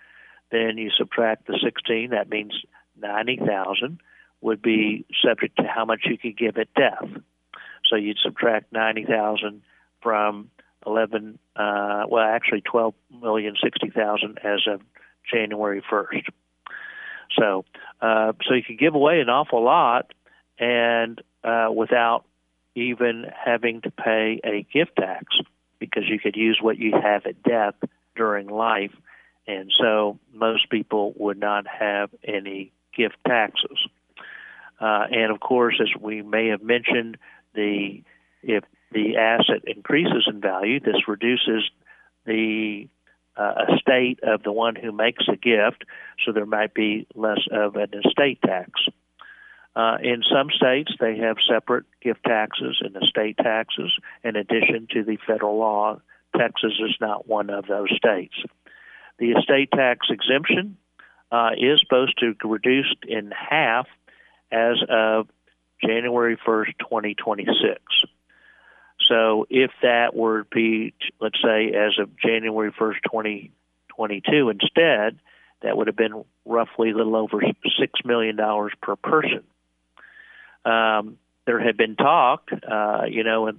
then 0.50 0.76
you 0.76 0.90
subtract 0.98 1.46
the 1.46 1.58
sixteen. 1.62 2.10
That 2.10 2.28
means 2.28 2.52
ninety 3.00 3.36
thousand 3.36 4.00
would 4.40 4.60
be 4.60 5.06
subject 5.24 5.56
to 5.56 5.64
how 5.64 5.84
much 5.84 6.00
you 6.04 6.18
could 6.18 6.36
give 6.36 6.58
at 6.58 6.74
death. 6.74 7.08
So 7.90 7.96
you'd 7.96 8.18
subtract 8.22 8.72
ninety 8.72 9.04
thousand 9.04 9.62
from 10.00 10.50
eleven, 10.86 11.38
uh, 11.56 12.04
well, 12.08 12.24
actually 12.24 12.62
twelve 12.62 12.94
million 13.20 13.56
sixty 13.62 13.90
thousand 13.90 14.38
as 14.42 14.60
of 14.66 14.80
January 15.30 15.82
first. 15.90 16.30
So, 17.38 17.64
uh, 18.00 18.32
so 18.46 18.54
you 18.54 18.62
could 18.62 18.78
give 18.78 18.94
away 18.94 19.20
an 19.20 19.28
awful 19.28 19.62
lot, 19.62 20.14
and 20.58 21.20
uh, 21.44 21.68
without 21.74 22.24
even 22.74 23.26
having 23.44 23.82
to 23.82 23.90
pay 23.90 24.40
a 24.44 24.66
gift 24.72 24.96
tax, 24.96 25.26
because 25.78 26.04
you 26.08 26.18
could 26.18 26.36
use 26.36 26.58
what 26.62 26.78
you 26.78 26.92
have 26.92 27.26
at 27.26 27.42
death 27.42 27.74
during 28.16 28.48
life, 28.48 28.92
and 29.46 29.70
so 29.78 30.18
most 30.32 30.70
people 30.70 31.12
would 31.16 31.38
not 31.38 31.66
have 31.66 32.10
any 32.24 32.72
gift 32.96 33.16
taxes. 33.26 33.78
Uh, 34.80 35.06
and 35.10 35.30
of 35.30 35.40
course, 35.40 35.80
as 35.80 35.88
we 36.00 36.22
may 36.22 36.48
have 36.48 36.62
mentioned, 36.62 37.18
the 37.54 38.02
if 38.42 38.64
the 38.92 39.16
asset 39.16 39.62
increases 39.66 40.26
in 40.26 40.40
value, 40.40 40.80
this 40.80 41.06
reduces 41.06 41.70
the 42.26 42.88
uh, 43.36 43.54
estate 43.74 44.20
of 44.22 44.42
the 44.42 44.52
one 44.52 44.74
who 44.74 44.92
makes 44.92 45.24
a 45.28 45.36
gift, 45.36 45.84
so 46.24 46.32
there 46.32 46.46
might 46.46 46.74
be 46.74 47.06
less 47.14 47.40
of 47.52 47.76
an 47.76 47.90
estate 48.04 48.40
tax. 48.42 48.70
Uh, 49.76 49.98
in 50.02 50.22
some 50.30 50.48
states, 50.50 50.92
they 50.98 51.18
have 51.18 51.36
separate 51.48 51.84
gift 52.02 52.20
taxes 52.24 52.78
and 52.80 52.96
estate 53.02 53.36
taxes 53.36 53.92
in 54.24 54.36
addition 54.36 54.88
to 54.90 55.04
the 55.04 55.16
federal 55.26 55.58
law. 55.58 56.00
Texas 56.36 56.72
is 56.80 56.96
not 57.00 57.28
one 57.28 57.50
of 57.50 57.66
those 57.66 57.90
states. 57.96 58.34
The 59.18 59.32
estate 59.32 59.70
tax 59.70 60.08
exemption 60.10 60.76
uh, 61.30 61.50
is 61.56 61.80
supposed 61.80 62.18
to 62.18 62.34
be 62.34 62.48
reduced 62.48 62.96
in 63.06 63.30
half 63.30 63.86
as 64.50 64.76
of 64.88 65.28
January 65.84 66.36
1st, 66.36 66.78
2026. 66.78 67.80
So 69.08 69.46
if 69.50 69.70
that 69.82 70.14
were 70.14 70.44
to 70.44 70.48
be, 70.52 70.94
let's 71.20 71.40
say, 71.42 71.72
as 71.72 71.98
of 71.98 72.16
January 72.16 72.70
1st, 72.72 72.96
2022 73.04 74.50
instead, 74.50 75.18
that 75.62 75.76
would 75.76 75.88
have 75.88 75.96
been 75.96 76.24
roughly 76.44 76.90
a 76.90 76.94
little 76.94 77.16
over 77.16 77.38
$6 77.40 77.52
million 78.04 78.38
per 78.80 78.96
person. 78.96 79.42
Um, 80.64 81.18
there 81.46 81.60
had 81.60 81.76
been 81.76 81.96
talk, 81.96 82.50
uh, 82.52 83.04
you 83.08 83.24
know, 83.24 83.50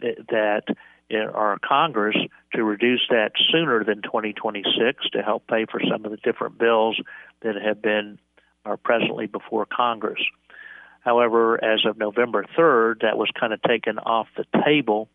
that 0.00 0.62
in 1.10 1.20
our 1.20 1.58
Congress 1.58 2.16
to 2.54 2.62
reduce 2.62 3.02
that 3.10 3.32
sooner 3.50 3.84
than 3.84 4.02
2026 4.02 5.10
to 5.10 5.22
help 5.22 5.46
pay 5.46 5.66
for 5.66 5.80
some 5.90 6.04
of 6.04 6.10
the 6.10 6.16
different 6.18 6.58
bills 6.58 7.00
that 7.40 7.56
have 7.56 7.82
been 7.82 8.18
are 8.64 8.76
presently 8.76 9.26
before 9.26 9.66
Congress. 9.66 10.20
However, 11.00 11.62
as 11.62 11.84
of 11.86 11.96
November 11.96 12.44
3rd, 12.56 13.02
that 13.02 13.16
was 13.16 13.30
kind 13.38 13.52
of 13.52 13.62
taken 13.62 13.98
off 13.98 14.28
the 14.36 14.44
table. 14.64 15.08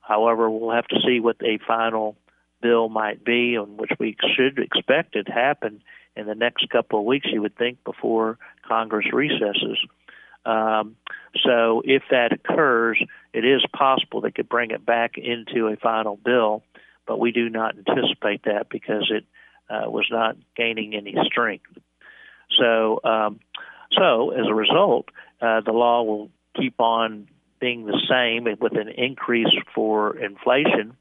However, 0.00 0.50
we'll 0.50 0.74
have 0.74 0.88
to 0.88 1.00
see 1.06 1.20
what 1.20 1.36
a 1.42 1.58
final 1.66 2.16
bill 2.60 2.88
might 2.88 3.24
be, 3.24 3.56
on 3.56 3.76
which 3.76 3.92
we 3.98 4.16
should 4.36 4.58
expect 4.58 5.16
it 5.16 5.28
happen 5.28 5.82
in 6.16 6.26
the 6.26 6.34
next 6.34 6.68
couple 6.68 6.98
of 6.98 7.04
weeks, 7.04 7.28
you 7.32 7.40
would 7.42 7.56
think, 7.56 7.82
before 7.84 8.38
Congress 8.66 9.06
recesses. 9.12 9.78
Um, 10.44 10.96
so, 11.44 11.82
if 11.84 12.02
that 12.10 12.32
occurs, 12.32 13.02
it 13.32 13.44
is 13.44 13.62
possible 13.76 14.20
they 14.20 14.30
could 14.30 14.48
bring 14.48 14.70
it 14.70 14.84
back 14.84 15.16
into 15.16 15.68
a 15.68 15.76
final 15.76 16.16
bill, 16.16 16.62
but 17.06 17.20
we 17.20 17.30
do 17.30 17.48
not 17.48 17.76
anticipate 17.76 18.44
that 18.44 18.68
because 18.70 19.10
it 19.10 19.24
uh, 19.68 19.88
was 19.90 20.06
not 20.10 20.36
gaining 20.56 20.94
any 20.94 21.14
strength. 21.24 21.66
So, 22.58 23.00
um, 23.04 23.40
so 23.92 24.30
as 24.30 24.46
a 24.46 24.54
result, 24.54 25.06
uh, 25.40 25.60
the 25.60 25.72
law 25.72 26.02
will 26.02 26.30
keep 26.56 26.80
on 26.80 27.28
being 27.60 27.86
the 27.86 28.00
same 28.08 28.44
with 28.60 28.76
an 28.76 28.88
increase 28.88 29.54
for 29.74 30.16
inflation. 30.16 30.96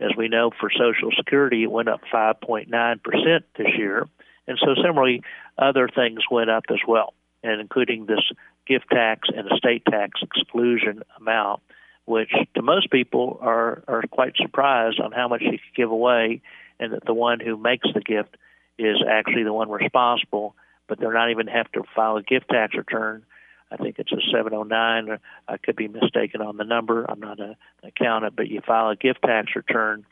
As 0.00 0.10
we 0.16 0.28
know, 0.28 0.50
for 0.58 0.70
Social 0.70 1.10
Security, 1.14 1.64
it 1.64 1.70
went 1.70 1.88
up 1.88 2.00
5.9% 2.12 3.42
this 3.56 3.66
year. 3.76 4.08
And 4.46 4.58
so, 4.58 4.74
similarly, 4.82 5.22
other 5.58 5.88
things 5.88 6.20
went 6.30 6.48
up 6.48 6.64
as 6.70 6.78
well, 6.88 7.12
and 7.42 7.60
including 7.60 8.06
this 8.06 8.22
gift 8.66 8.86
tax 8.90 9.28
and 9.28 9.50
estate 9.52 9.84
tax 9.84 10.20
exclusion 10.22 11.02
amount, 11.18 11.60
which 12.06 12.32
to 12.54 12.62
most 12.62 12.90
people 12.90 13.38
are, 13.42 13.82
are 13.86 14.02
quite 14.10 14.36
surprised 14.36 15.00
on 15.00 15.12
how 15.12 15.28
much 15.28 15.42
you 15.42 15.50
could 15.50 15.76
give 15.76 15.90
away, 15.90 16.40
and 16.78 16.94
that 16.94 17.04
the 17.04 17.14
one 17.14 17.40
who 17.40 17.58
makes 17.58 17.86
the 17.92 18.00
gift 18.00 18.36
is 18.78 18.96
actually 19.06 19.44
the 19.44 19.52
one 19.52 19.70
responsible, 19.70 20.56
but 20.90 21.00
they're 21.00 21.14
not 21.14 21.30
even 21.30 21.46
have 21.46 21.72
to 21.72 21.84
file 21.96 22.18
a 22.18 22.22
gift 22.22 22.50
tax 22.50 22.74
return 22.74 23.24
I 23.70 23.76
think 23.76 23.96
it's 23.98 24.12
a 24.12 24.20
709. 24.32 25.18
I 25.46 25.56
could 25.58 25.76
be 25.76 25.88
mistaken 25.88 26.40
on 26.40 26.56
the 26.56 26.64
number. 26.64 27.08
I'm 27.08 27.20
not 27.20 27.38
a, 27.38 27.56
an 27.82 27.88
accountant, 27.96 28.34
but 28.36 28.48
you 28.48 28.60
file 28.66 28.90
a 28.90 28.96
gift 28.96 29.22
tax 29.22 29.54
return 29.54 30.04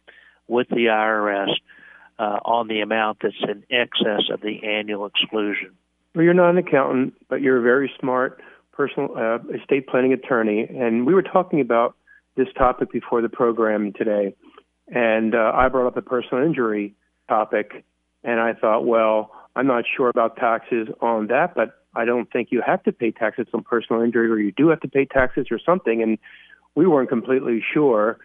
with 0.46 0.68
the 0.68 0.86
IRS 0.86 1.50
uh, 2.18 2.38
on 2.44 2.68
the 2.68 2.80
amount 2.80 3.18
that's 3.22 3.34
in 3.42 3.64
excess 3.70 4.30
of 4.32 4.40
the 4.40 4.64
annual 4.64 5.06
exclusion. 5.06 5.72
Well, 6.14 6.24
you're 6.24 6.34
not 6.34 6.50
an 6.50 6.58
accountant, 6.58 7.14
but 7.28 7.42
you're 7.42 7.58
a 7.58 7.62
very 7.62 7.90
smart 8.00 8.40
personal 8.72 9.16
uh, 9.16 9.38
estate 9.56 9.88
planning 9.88 10.12
attorney, 10.12 10.62
and 10.62 11.04
we 11.04 11.12
were 11.12 11.22
talking 11.22 11.60
about 11.60 11.96
this 12.36 12.48
topic 12.56 12.92
before 12.92 13.22
the 13.22 13.28
program 13.28 13.92
today, 13.92 14.34
and 14.86 15.34
uh, 15.34 15.52
I 15.52 15.68
brought 15.68 15.88
up 15.88 15.96
the 15.96 16.02
personal 16.02 16.44
injury 16.44 16.94
topic, 17.28 17.84
and 18.22 18.38
I 18.38 18.52
thought, 18.52 18.86
well, 18.86 19.32
I'm 19.58 19.66
not 19.66 19.82
sure 19.96 20.08
about 20.08 20.36
taxes 20.36 20.86
on 21.00 21.26
that, 21.26 21.56
but 21.56 21.82
I 21.96 22.04
don't 22.04 22.30
think 22.30 22.52
you 22.52 22.62
have 22.64 22.80
to 22.84 22.92
pay 22.92 23.10
taxes 23.10 23.48
on 23.52 23.64
personal 23.64 24.02
injury, 24.02 24.30
or 24.30 24.38
you 24.38 24.52
do 24.52 24.68
have 24.68 24.78
to 24.82 24.88
pay 24.88 25.04
taxes 25.04 25.48
or 25.50 25.58
something. 25.58 26.00
And 26.00 26.16
we 26.76 26.86
weren't 26.86 27.08
completely 27.08 27.60
sure. 27.74 28.20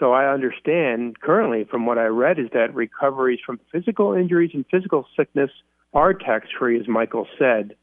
So 0.00 0.12
I 0.12 0.32
understand 0.34 1.20
currently 1.20 1.62
from 1.62 1.86
what 1.86 1.96
I 1.96 2.06
read 2.06 2.40
is 2.40 2.48
that 2.54 2.74
recoveries 2.74 3.38
from 3.46 3.60
physical 3.70 4.14
injuries 4.14 4.50
and 4.52 4.64
physical 4.68 5.06
sickness 5.16 5.52
are 5.92 6.12
tax 6.12 6.48
free, 6.58 6.80
as 6.80 6.88
Michael 6.88 7.28
said. 7.38 7.76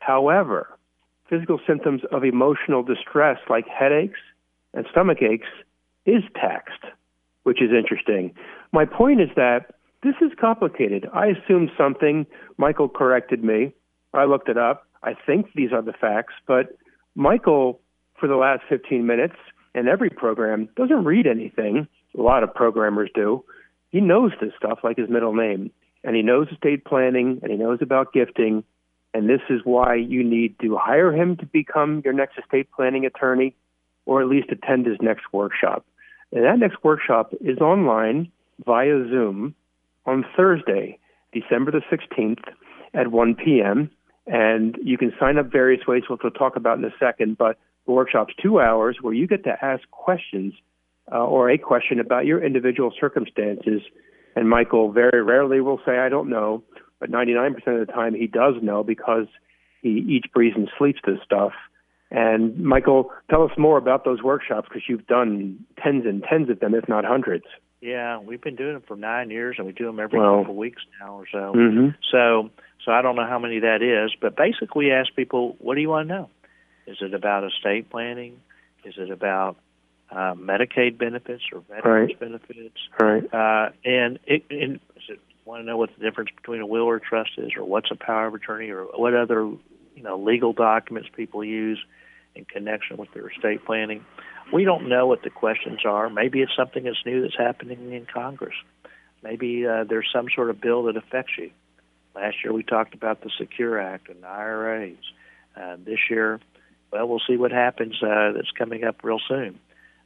However, 0.00 0.76
physical 1.30 1.60
symptoms 1.64 2.02
of 2.10 2.24
emotional 2.24 2.82
distress 2.82 3.38
like 3.48 3.68
headaches 3.68 4.18
and 4.74 4.84
stomach 4.90 5.22
aches 5.22 5.46
is 6.06 6.24
taxed, 6.34 6.86
which 7.44 7.62
is 7.62 7.70
interesting. 7.70 8.34
My 8.72 8.84
point 8.84 9.20
is 9.20 9.30
that 9.36 9.75
this 10.02 10.14
is 10.20 10.32
complicated. 10.40 11.08
I 11.12 11.28
assumed 11.28 11.70
something. 11.76 12.26
Michael 12.58 12.88
corrected 12.88 13.42
me. 13.42 13.72
I 14.12 14.24
looked 14.24 14.48
it 14.48 14.58
up. 14.58 14.86
I 15.02 15.14
think 15.14 15.52
these 15.54 15.72
are 15.72 15.82
the 15.82 15.92
facts, 15.92 16.34
but 16.46 16.76
Michael, 17.14 17.80
for 18.18 18.26
the 18.28 18.36
last 18.36 18.62
15 18.68 19.06
minutes 19.06 19.36
in 19.74 19.88
every 19.88 20.10
program, 20.10 20.68
doesn't 20.76 21.04
read 21.04 21.26
anything. 21.26 21.86
A 22.16 22.22
lot 22.22 22.42
of 22.42 22.54
programmers 22.54 23.10
do. 23.14 23.44
He 23.90 24.00
knows 24.00 24.32
this 24.40 24.52
stuff 24.56 24.80
like 24.82 24.96
his 24.96 25.08
middle 25.08 25.34
name, 25.34 25.70
and 26.02 26.16
he 26.16 26.22
knows 26.22 26.48
estate 26.52 26.84
planning, 26.84 27.38
and 27.42 27.50
he 27.50 27.56
knows 27.56 27.78
about 27.82 28.12
gifting, 28.12 28.64
and 29.14 29.28
this 29.28 29.40
is 29.48 29.60
why 29.64 29.94
you 29.94 30.24
need 30.24 30.58
to 30.60 30.76
hire 30.76 31.12
him 31.12 31.36
to 31.36 31.46
become 31.46 32.02
your 32.04 32.12
next 32.12 32.38
estate 32.38 32.68
planning 32.70 33.06
attorney, 33.06 33.54
or 34.04 34.22
at 34.22 34.28
least 34.28 34.50
attend 34.50 34.86
his 34.86 34.98
next 35.00 35.24
workshop. 35.32 35.86
And 36.32 36.44
that 36.44 36.58
next 36.58 36.82
workshop 36.82 37.32
is 37.40 37.58
online 37.58 38.30
via 38.64 39.08
Zoom 39.08 39.54
on 40.06 40.24
Thursday, 40.36 40.98
December 41.32 41.70
the 41.70 41.82
16th 41.90 42.42
at 42.94 43.10
1 43.10 43.34
p.m. 43.34 43.90
And 44.26 44.76
you 44.82 44.98
can 44.98 45.12
sign 45.20 45.38
up 45.38 45.52
various 45.52 45.86
ways, 45.86 46.04
which 46.08 46.20
we'll 46.22 46.32
talk 46.32 46.56
about 46.56 46.78
in 46.78 46.84
a 46.84 46.94
second. 46.98 47.38
But 47.38 47.58
the 47.86 47.92
workshop's 47.92 48.34
two 48.42 48.60
hours 48.60 48.98
where 49.00 49.14
you 49.14 49.26
get 49.26 49.44
to 49.44 49.56
ask 49.62 49.88
questions 49.90 50.54
uh, 51.12 51.24
or 51.24 51.50
a 51.50 51.58
question 51.58 52.00
about 52.00 52.26
your 52.26 52.44
individual 52.44 52.92
circumstances. 52.98 53.82
And 54.34 54.48
Michael 54.48 54.92
very 54.92 55.22
rarely 55.22 55.60
will 55.60 55.80
say, 55.86 55.98
I 55.98 56.08
don't 56.08 56.28
know, 56.28 56.62
but 56.98 57.10
99% 57.10 57.54
of 57.80 57.86
the 57.86 57.92
time 57.92 58.14
he 58.14 58.26
does 58.26 58.54
know 58.62 58.82
because 58.82 59.26
he 59.82 60.04
eats, 60.08 60.26
breathes, 60.32 60.56
and 60.56 60.68
sleeps 60.78 61.00
this 61.06 61.18
stuff. 61.24 61.52
And 62.10 62.58
Michael, 62.60 63.10
tell 63.30 63.42
us 63.42 63.50
more 63.56 63.78
about 63.78 64.04
those 64.04 64.22
workshops 64.22 64.68
because 64.68 64.82
you've 64.88 65.06
done 65.06 65.64
tens 65.82 66.04
and 66.06 66.22
tens 66.22 66.50
of 66.50 66.60
them, 66.60 66.74
if 66.74 66.88
not 66.88 67.04
hundreds. 67.04 67.44
Yeah, 67.80 68.18
we've 68.18 68.40
been 68.40 68.56
doing 68.56 68.74
them 68.74 68.82
for 68.86 68.96
nine 68.96 69.30
years, 69.30 69.56
and 69.58 69.66
we 69.66 69.72
do 69.72 69.84
them 69.84 70.00
every 70.00 70.18
well, 70.18 70.38
couple 70.38 70.52
of 70.52 70.56
weeks 70.56 70.82
now 71.00 71.18
or 71.18 71.26
so. 71.30 71.52
Mm-hmm. 71.54 71.88
So, 72.10 72.50
so 72.84 72.92
I 72.92 73.02
don't 73.02 73.16
know 73.16 73.26
how 73.26 73.38
many 73.38 73.60
that 73.60 73.82
is, 73.82 74.14
but 74.20 74.36
basically, 74.36 74.86
we 74.86 74.92
ask 74.92 75.14
people, 75.14 75.56
"What 75.58 75.74
do 75.74 75.80
you 75.80 75.90
want 75.90 76.08
to 76.08 76.14
know? 76.14 76.30
Is 76.86 76.98
it 77.00 77.12
about 77.12 77.44
estate 77.44 77.90
planning? 77.90 78.40
Is 78.84 78.94
it 78.96 79.10
about 79.10 79.56
uh, 80.10 80.34
Medicaid 80.34 80.96
benefits 80.96 81.42
or 81.52 81.60
veterans 81.68 82.12
right. 82.12 82.20
benefits? 82.20 82.78
Right. 82.98 83.24
Uh, 83.32 83.70
and 83.84 84.18
it, 84.26 84.44
and 84.50 84.76
is 84.96 85.02
it 85.08 85.20
want 85.44 85.62
to 85.62 85.66
know 85.66 85.76
what 85.76 85.90
the 85.96 86.02
difference 86.02 86.30
between 86.34 86.60
a 86.60 86.66
will 86.66 86.82
or 86.82 86.96
a 86.96 87.00
trust 87.00 87.30
is, 87.38 87.52
or 87.56 87.64
what's 87.64 87.90
a 87.90 87.96
power 87.96 88.26
of 88.26 88.34
attorney, 88.34 88.70
or 88.70 88.84
what 88.84 89.14
other 89.14 89.44
you 89.94 90.02
know 90.02 90.18
legal 90.18 90.52
documents 90.52 91.08
people 91.14 91.44
use 91.44 91.78
in 92.34 92.44
connection 92.44 92.96
with 92.96 93.12
their 93.14 93.28
estate 93.28 93.64
planning? 93.64 94.04
We 94.52 94.64
don't 94.64 94.88
know 94.88 95.06
what 95.06 95.22
the 95.22 95.30
questions 95.30 95.80
are. 95.84 96.08
Maybe 96.08 96.40
it's 96.40 96.54
something 96.56 96.84
that's 96.84 97.04
new 97.04 97.22
that's 97.22 97.36
happening 97.36 97.92
in 97.92 98.06
Congress. 98.06 98.54
Maybe 99.22 99.66
uh, 99.66 99.84
there's 99.84 100.08
some 100.12 100.28
sort 100.34 100.50
of 100.50 100.60
bill 100.60 100.84
that 100.84 100.96
affects 100.96 101.32
you. 101.36 101.50
Last 102.14 102.36
year 102.44 102.52
we 102.52 102.62
talked 102.62 102.94
about 102.94 103.22
the 103.22 103.30
Secure 103.36 103.78
Act 103.80 104.08
and 104.08 104.24
IRAs. 104.24 104.96
Uh, 105.56 105.76
this 105.84 105.98
year, 106.08 106.40
well, 106.92 107.08
we'll 107.08 107.22
see 107.26 107.36
what 107.36 107.50
happens. 107.50 108.00
Uh, 108.02 108.32
that's 108.32 108.50
coming 108.56 108.84
up 108.84 109.02
real 109.02 109.20
soon. 109.26 109.58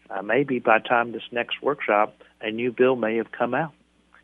Uh, 0.08 0.22
maybe 0.22 0.58
by 0.58 0.78
the 0.78 0.88
time 0.88 1.12
this 1.12 1.22
next 1.30 1.62
workshop, 1.62 2.16
a 2.40 2.50
new 2.50 2.72
bill 2.72 2.96
may 2.96 3.16
have 3.16 3.30
come 3.30 3.54
out. 3.54 3.72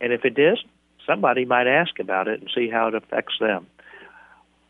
And 0.00 0.12
if 0.12 0.24
it 0.24 0.34
does, 0.34 0.62
somebody 1.06 1.44
might 1.44 1.66
ask 1.66 1.98
about 2.00 2.26
it 2.28 2.40
and 2.40 2.50
see 2.54 2.68
how 2.68 2.88
it 2.88 2.94
affects 2.94 3.34
them. 3.38 3.66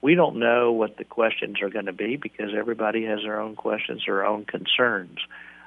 We 0.06 0.14
don't 0.14 0.36
know 0.36 0.70
what 0.70 0.98
the 0.98 1.02
questions 1.02 1.60
are 1.62 1.68
going 1.68 1.86
to 1.86 1.92
be 1.92 2.14
because 2.14 2.50
everybody 2.56 3.06
has 3.06 3.22
their 3.22 3.40
own 3.40 3.56
questions, 3.56 4.04
their 4.06 4.24
own 4.24 4.44
concerns. 4.44 5.18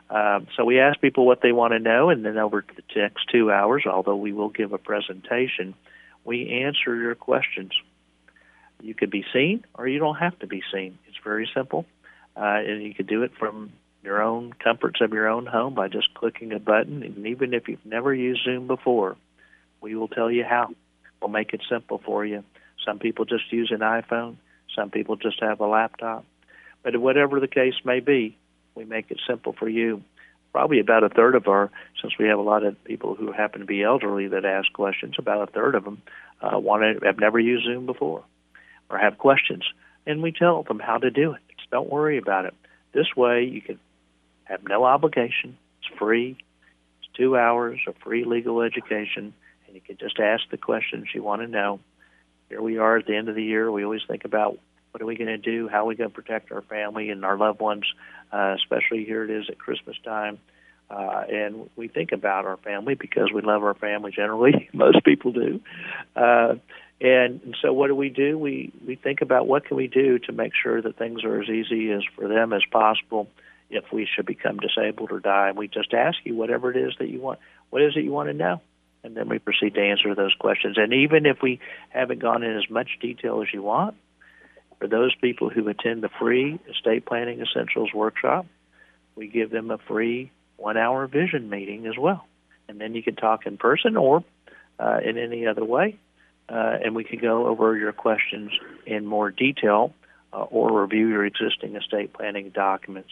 Uh, 0.09 0.39
so 0.55 0.63
we 0.63 0.79
ask 0.79 1.01
people 1.01 1.25
what 1.25 1.41
they 1.41 1.51
want 1.51 1.73
to 1.73 1.79
know, 1.79 2.09
and 2.09 2.23
then 2.23 2.37
over 2.37 2.63
the 2.73 2.81
next 2.95 3.25
two 3.29 3.51
hours, 3.51 3.83
although 3.85 4.15
we 4.15 4.31
will 4.31 4.47
give 4.47 4.71
a 4.71 4.77
presentation, 4.77 5.73
we 6.23 6.63
answer 6.63 6.95
your 6.95 7.15
questions. 7.15 7.73
You 8.79 8.93
could 8.93 9.11
be 9.11 9.25
seen, 9.33 9.65
or 9.77 9.89
you 9.89 9.99
don't 9.99 10.15
have 10.15 10.39
to 10.39 10.47
be 10.47 10.63
seen. 10.73 10.97
It's 11.09 11.17
very 11.21 11.49
simple, 11.53 11.85
uh, 12.37 12.61
and 12.65 12.81
you 12.81 12.93
could 12.93 13.07
do 13.07 13.23
it 13.23 13.33
from 13.37 13.73
your 14.03 14.21
own 14.21 14.53
comforts 14.53 15.01
of 15.01 15.11
your 15.11 15.27
own 15.27 15.47
home 15.47 15.73
by 15.73 15.89
just 15.89 16.13
clicking 16.13 16.53
a 16.53 16.59
button. 16.59 17.03
And 17.03 17.27
even 17.27 17.53
if 17.53 17.67
you've 17.67 17.85
never 17.85 18.13
used 18.13 18.45
Zoom 18.45 18.67
before, 18.67 19.17
we 19.81 19.95
will 19.95 20.07
tell 20.07 20.31
you 20.31 20.45
how. 20.45 20.69
We'll 21.21 21.29
make 21.29 21.53
it 21.53 21.61
simple 21.69 22.01
for 22.05 22.25
you. 22.25 22.45
Some 22.85 22.99
people 22.99 23.25
just 23.25 23.51
use 23.51 23.71
an 23.71 23.79
iPhone. 23.79 24.37
Some 24.75 24.89
people 24.89 25.15
just 25.15 25.41
have 25.41 25.59
a 25.59 25.67
laptop. 25.67 26.25
But 26.83 26.97
whatever 26.97 27.39
the 27.39 27.47
case 27.47 27.75
may 27.83 27.99
be, 27.99 28.37
we 28.75 28.85
make 28.85 29.11
it 29.11 29.19
simple 29.27 29.53
for 29.53 29.67
you. 29.67 30.01
Probably 30.51 30.79
about 30.79 31.03
a 31.03 31.09
third 31.09 31.35
of 31.35 31.47
our, 31.47 31.69
since 32.01 32.13
we 32.17 32.27
have 32.27 32.39
a 32.39 32.43
lot 32.43 32.63
of 32.63 32.81
people 32.83 33.15
who 33.15 33.31
happen 33.31 33.59
to 33.59 33.67
be 33.67 33.83
elderly 33.83 34.27
that 34.29 34.45
ask 34.45 34.71
questions, 34.73 35.15
about 35.19 35.47
a 35.47 35.51
third 35.51 35.75
of 35.75 35.83
them 35.83 36.01
uh, 36.41 36.57
want 36.57 36.81
to 36.81 37.05
have 37.05 37.19
never 37.19 37.39
used 37.39 37.65
Zoom 37.65 37.85
before 37.85 38.23
or 38.89 38.97
have 38.97 39.17
questions, 39.17 39.63
and 40.07 40.23
we 40.23 40.31
tell 40.31 40.63
them 40.63 40.79
how 40.79 40.97
to 40.97 41.11
do 41.11 41.33
it. 41.33 41.41
Just 41.57 41.69
don't 41.69 41.89
worry 41.89 42.17
about 42.17 42.45
it. 42.45 42.53
This 42.93 43.15
way, 43.15 43.43
you 43.43 43.61
can 43.61 43.79
have 44.45 44.63
no 44.67 44.85
obligation. 44.85 45.57
It's 45.79 45.99
free. 45.99 46.37
It's 46.99 47.09
two 47.15 47.37
hours 47.37 47.79
of 47.87 47.95
free 48.03 48.25
legal 48.25 48.61
education, 48.61 49.33
and 49.67 49.75
you 49.75 49.81
can 49.81 49.97
just 49.97 50.19
ask 50.19 50.49
the 50.49 50.57
questions 50.57 51.09
you 51.13 51.21
want 51.21 51.41
to 51.43 51.47
know. 51.47 51.79
Here 52.49 52.61
we 52.61 52.77
are 52.77 52.97
at 52.97 53.05
the 53.05 53.15
end 53.15 53.29
of 53.29 53.35
the 53.35 53.43
year. 53.43 53.71
We 53.71 53.83
always 53.83 54.01
think 54.07 54.25
about 54.25 54.57
what 54.91 55.01
are 55.01 55.05
we 55.05 55.15
going 55.15 55.27
to 55.27 55.37
do? 55.37 55.67
How 55.67 55.83
are 55.83 55.85
we 55.85 55.95
going 55.95 56.09
to 56.09 56.15
protect 56.15 56.51
our 56.51 56.63
family 56.63 57.11
and 57.11 57.23
our 57.23 57.37
loved 57.37 57.59
ones? 57.59 57.85
Uh, 58.33 58.55
especially 58.57 59.05
here 59.05 59.23
it 59.23 59.29
is 59.29 59.45
at 59.49 59.59
Christmas 59.59 59.95
time. 60.03 60.39
Uh, 60.89 61.23
and 61.29 61.69
we 61.75 61.87
think 61.87 62.11
about 62.11 62.45
our 62.45 62.57
family 62.57 62.95
because 62.95 63.31
we 63.31 63.41
love 63.41 63.63
our 63.63 63.75
family 63.75 64.11
generally. 64.11 64.67
Most 64.73 65.03
people 65.03 65.31
do. 65.31 65.61
Uh, 66.15 66.55
and, 66.99 67.41
and 67.43 67.55
so 67.61 67.71
what 67.71 67.87
do 67.87 67.95
we 67.95 68.09
do? 68.09 68.37
We 68.37 68.73
we 68.85 68.95
think 68.95 69.21
about 69.21 69.47
what 69.47 69.65
can 69.65 69.77
we 69.77 69.87
do 69.87 70.19
to 70.19 70.31
make 70.31 70.53
sure 70.61 70.81
that 70.81 70.97
things 70.97 71.23
are 71.23 71.41
as 71.41 71.47
easy 71.47 71.91
as 71.91 72.01
for 72.15 72.27
them 72.27 72.51
as 72.51 72.63
possible 72.71 73.29
if 73.69 73.85
we 73.93 74.07
should 74.13 74.25
become 74.25 74.57
disabled 74.57 75.11
or 75.11 75.19
die. 75.19 75.49
And 75.49 75.57
we 75.57 75.67
just 75.67 75.93
ask 75.93 76.17
you 76.23 76.35
whatever 76.35 76.71
it 76.71 76.77
is 76.77 76.93
that 76.99 77.07
you 77.07 77.21
want. 77.21 77.39
What 77.69 77.83
is 77.83 77.95
it 77.95 78.03
you 78.03 78.11
want 78.11 78.29
to 78.29 78.33
know? 78.33 78.61
And 79.03 79.15
then 79.15 79.29
we 79.29 79.39
proceed 79.39 79.75
to 79.75 79.81
answer 79.81 80.13
those 80.13 80.35
questions. 80.37 80.77
And 80.77 80.93
even 80.93 81.25
if 81.25 81.41
we 81.41 81.59
haven't 81.89 82.19
gone 82.19 82.43
in 82.43 82.57
as 82.57 82.69
much 82.69 82.89
detail 83.01 83.41
as 83.41 83.47
you 83.53 83.61
want, 83.61 83.95
for 84.77 84.87
those 84.87 85.15
people 85.15 85.49
who 85.49 85.67
attend 85.67 86.03
the 86.03 86.09
free 86.19 86.59
estate 86.69 87.05
planning 87.05 87.41
essentials 87.41 87.89
workshop, 87.93 88.45
we 89.15 89.27
give 89.27 89.51
them 89.51 89.71
a 89.71 89.77
free 89.77 90.31
one 90.57 90.77
hour 90.77 91.07
vision 91.07 91.49
meeting 91.49 91.85
as 91.87 91.97
well. 91.97 92.25
And 92.67 92.79
then 92.79 92.93
you 92.93 93.03
can 93.03 93.15
talk 93.15 93.45
in 93.45 93.57
person 93.57 93.97
or 93.97 94.23
uh, 94.79 94.99
in 95.03 95.17
any 95.17 95.47
other 95.47 95.63
way 95.63 95.97
uh, 96.49 96.77
and 96.83 96.95
we 96.95 97.03
can 97.03 97.19
go 97.19 97.47
over 97.47 97.77
your 97.77 97.93
questions 97.93 98.51
in 98.85 99.05
more 99.05 99.29
detail 99.31 99.93
uh, 100.33 100.41
or 100.41 100.81
review 100.81 101.07
your 101.07 101.25
existing 101.25 101.75
estate 101.75 102.13
planning 102.13 102.49
documents. 102.49 103.11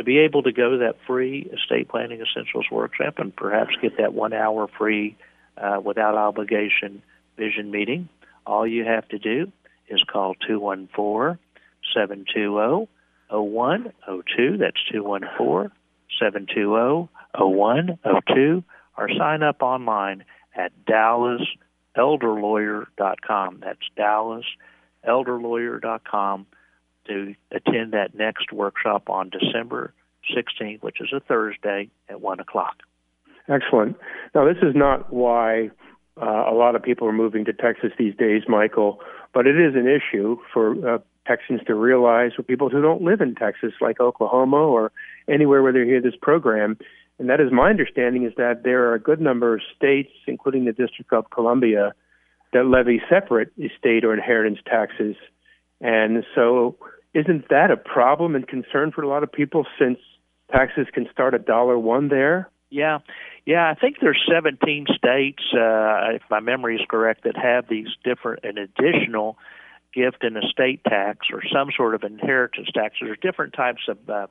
To 0.00 0.04
be 0.04 0.18
able 0.20 0.42
to 0.44 0.50
go 0.50 0.70
to 0.70 0.78
that 0.78 0.96
free 1.06 1.50
estate 1.52 1.90
planning 1.90 2.22
essentials 2.22 2.64
workshop 2.72 3.18
and 3.18 3.36
perhaps 3.36 3.76
get 3.82 3.98
that 3.98 4.14
one 4.14 4.32
hour 4.32 4.66
free 4.78 5.14
uh, 5.58 5.78
without 5.84 6.14
obligation 6.14 7.02
vision 7.36 7.70
meeting, 7.70 8.08
all 8.46 8.66
you 8.66 8.86
have 8.86 9.06
to 9.10 9.18
do 9.18 9.52
is 9.90 10.02
call 10.10 10.36
214 10.48 11.38
720 11.92 12.88
0102. 13.28 14.56
That's 14.56 14.82
214 14.90 15.70
720 16.18 17.10
0102 17.36 18.64
or 18.96 19.10
sign 19.18 19.42
up 19.42 19.60
online 19.60 20.24
at 20.56 20.72
DallasElderLawyer.com. 20.86 23.58
That's 23.60 23.86
Dallas 23.96 24.46
elderlawyer.com 25.06 26.46
to 27.06 27.34
attend 27.50 27.92
that 27.92 28.14
next 28.14 28.52
workshop 28.52 29.08
on 29.08 29.30
December 29.30 29.92
16th, 30.34 30.82
which 30.82 31.00
is 31.00 31.08
a 31.14 31.20
Thursday 31.20 31.90
at 32.08 32.20
1 32.20 32.40
o'clock. 32.40 32.76
Excellent. 33.48 33.96
Now, 34.34 34.44
this 34.44 34.62
is 34.62 34.74
not 34.74 35.12
why 35.12 35.70
uh, 36.20 36.44
a 36.50 36.54
lot 36.54 36.76
of 36.76 36.82
people 36.82 37.08
are 37.08 37.12
moving 37.12 37.44
to 37.46 37.52
Texas 37.52 37.90
these 37.98 38.14
days, 38.16 38.42
Michael, 38.48 39.00
but 39.32 39.46
it 39.46 39.58
is 39.58 39.74
an 39.74 39.88
issue 39.88 40.36
for 40.52 40.94
uh, 40.94 40.98
Texans 41.26 41.60
to 41.66 41.74
realize, 41.74 42.32
for 42.36 42.42
people 42.42 42.68
who 42.68 42.80
don't 42.82 43.02
live 43.02 43.20
in 43.20 43.34
Texas, 43.34 43.72
like 43.80 44.00
Oklahoma 44.00 44.56
or 44.56 44.92
anywhere 45.28 45.62
where 45.62 45.72
they 45.72 45.84
hear 45.84 46.00
this 46.00 46.16
program, 46.20 46.76
and 47.20 47.28
that 47.28 47.38
is 47.38 47.52
my 47.52 47.68
understanding 47.68 48.24
is 48.24 48.32
that 48.38 48.62
there 48.64 48.88
are 48.88 48.94
a 48.94 48.98
good 48.98 49.20
number 49.20 49.54
of 49.54 49.60
states, 49.76 50.10
including 50.26 50.64
the 50.64 50.72
District 50.72 51.12
of 51.12 51.28
Columbia, 51.28 51.92
that 52.54 52.64
levy 52.64 53.02
separate 53.10 53.52
estate 53.58 54.04
or 54.04 54.14
inheritance 54.14 54.58
taxes. 54.64 55.16
And 55.80 56.24
so, 56.34 56.76
isn't 57.14 57.48
that 57.48 57.70
a 57.70 57.76
problem 57.76 58.34
and 58.34 58.46
concern 58.46 58.92
for 58.92 59.02
a 59.02 59.08
lot 59.08 59.22
of 59.22 59.32
people 59.32 59.66
since 59.78 59.98
taxes 60.52 60.86
can 60.92 61.06
start 61.12 61.34
at 61.34 61.46
dollar 61.46 61.78
one 61.78 62.08
there? 62.08 62.50
Yeah, 62.70 62.98
yeah. 63.46 63.68
I 63.70 63.74
think 63.78 63.96
there's 64.00 64.22
17 64.32 64.86
states, 64.96 65.42
uh, 65.52 66.14
if 66.14 66.22
my 66.30 66.40
memory 66.40 66.76
is 66.76 66.82
correct, 66.88 67.24
that 67.24 67.36
have 67.36 67.68
these 67.68 67.88
different 68.04 68.44
and 68.44 68.58
additional 68.58 69.38
gift 69.92 70.22
and 70.22 70.36
estate 70.36 70.82
tax 70.84 71.26
or 71.32 71.42
some 71.52 71.70
sort 71.76 71.94
of 71.94 72.04
inheritance 72.04 72.68
tax. 72.72 72.96
There's 73.00 73.18
different 73.20 73.54
types 73.54 73.82
of 73.88 73.98
uh, 74.08 74.26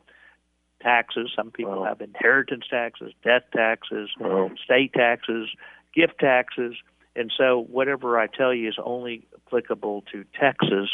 taxes. 0.82 1.32
Some 1.36 1.52
people 1.52 1.82
wow. 1.82 1.86
have 1.86 2.02
inheritance 2.02 2.66
taxes, 2.70 3.12
death 3.24 3.44
taxes, 3.54 4.10
wow. 4.20 4.50
state 4.64 4.94
taxes, 4.94 5.50
gift 5.94 6.20
taxes. 6.20 6.76
And 7.16 7.32
so 7.38 7.66
whatever 7.70 8.18
I 8.18 8.28
tell 8.28 8.54
you 8.54 8.70
is 8.70 8.78
only 8.84 9.28
applicable 9.36 10.04
to 10.12 10.24
Texas. 10.40 10.90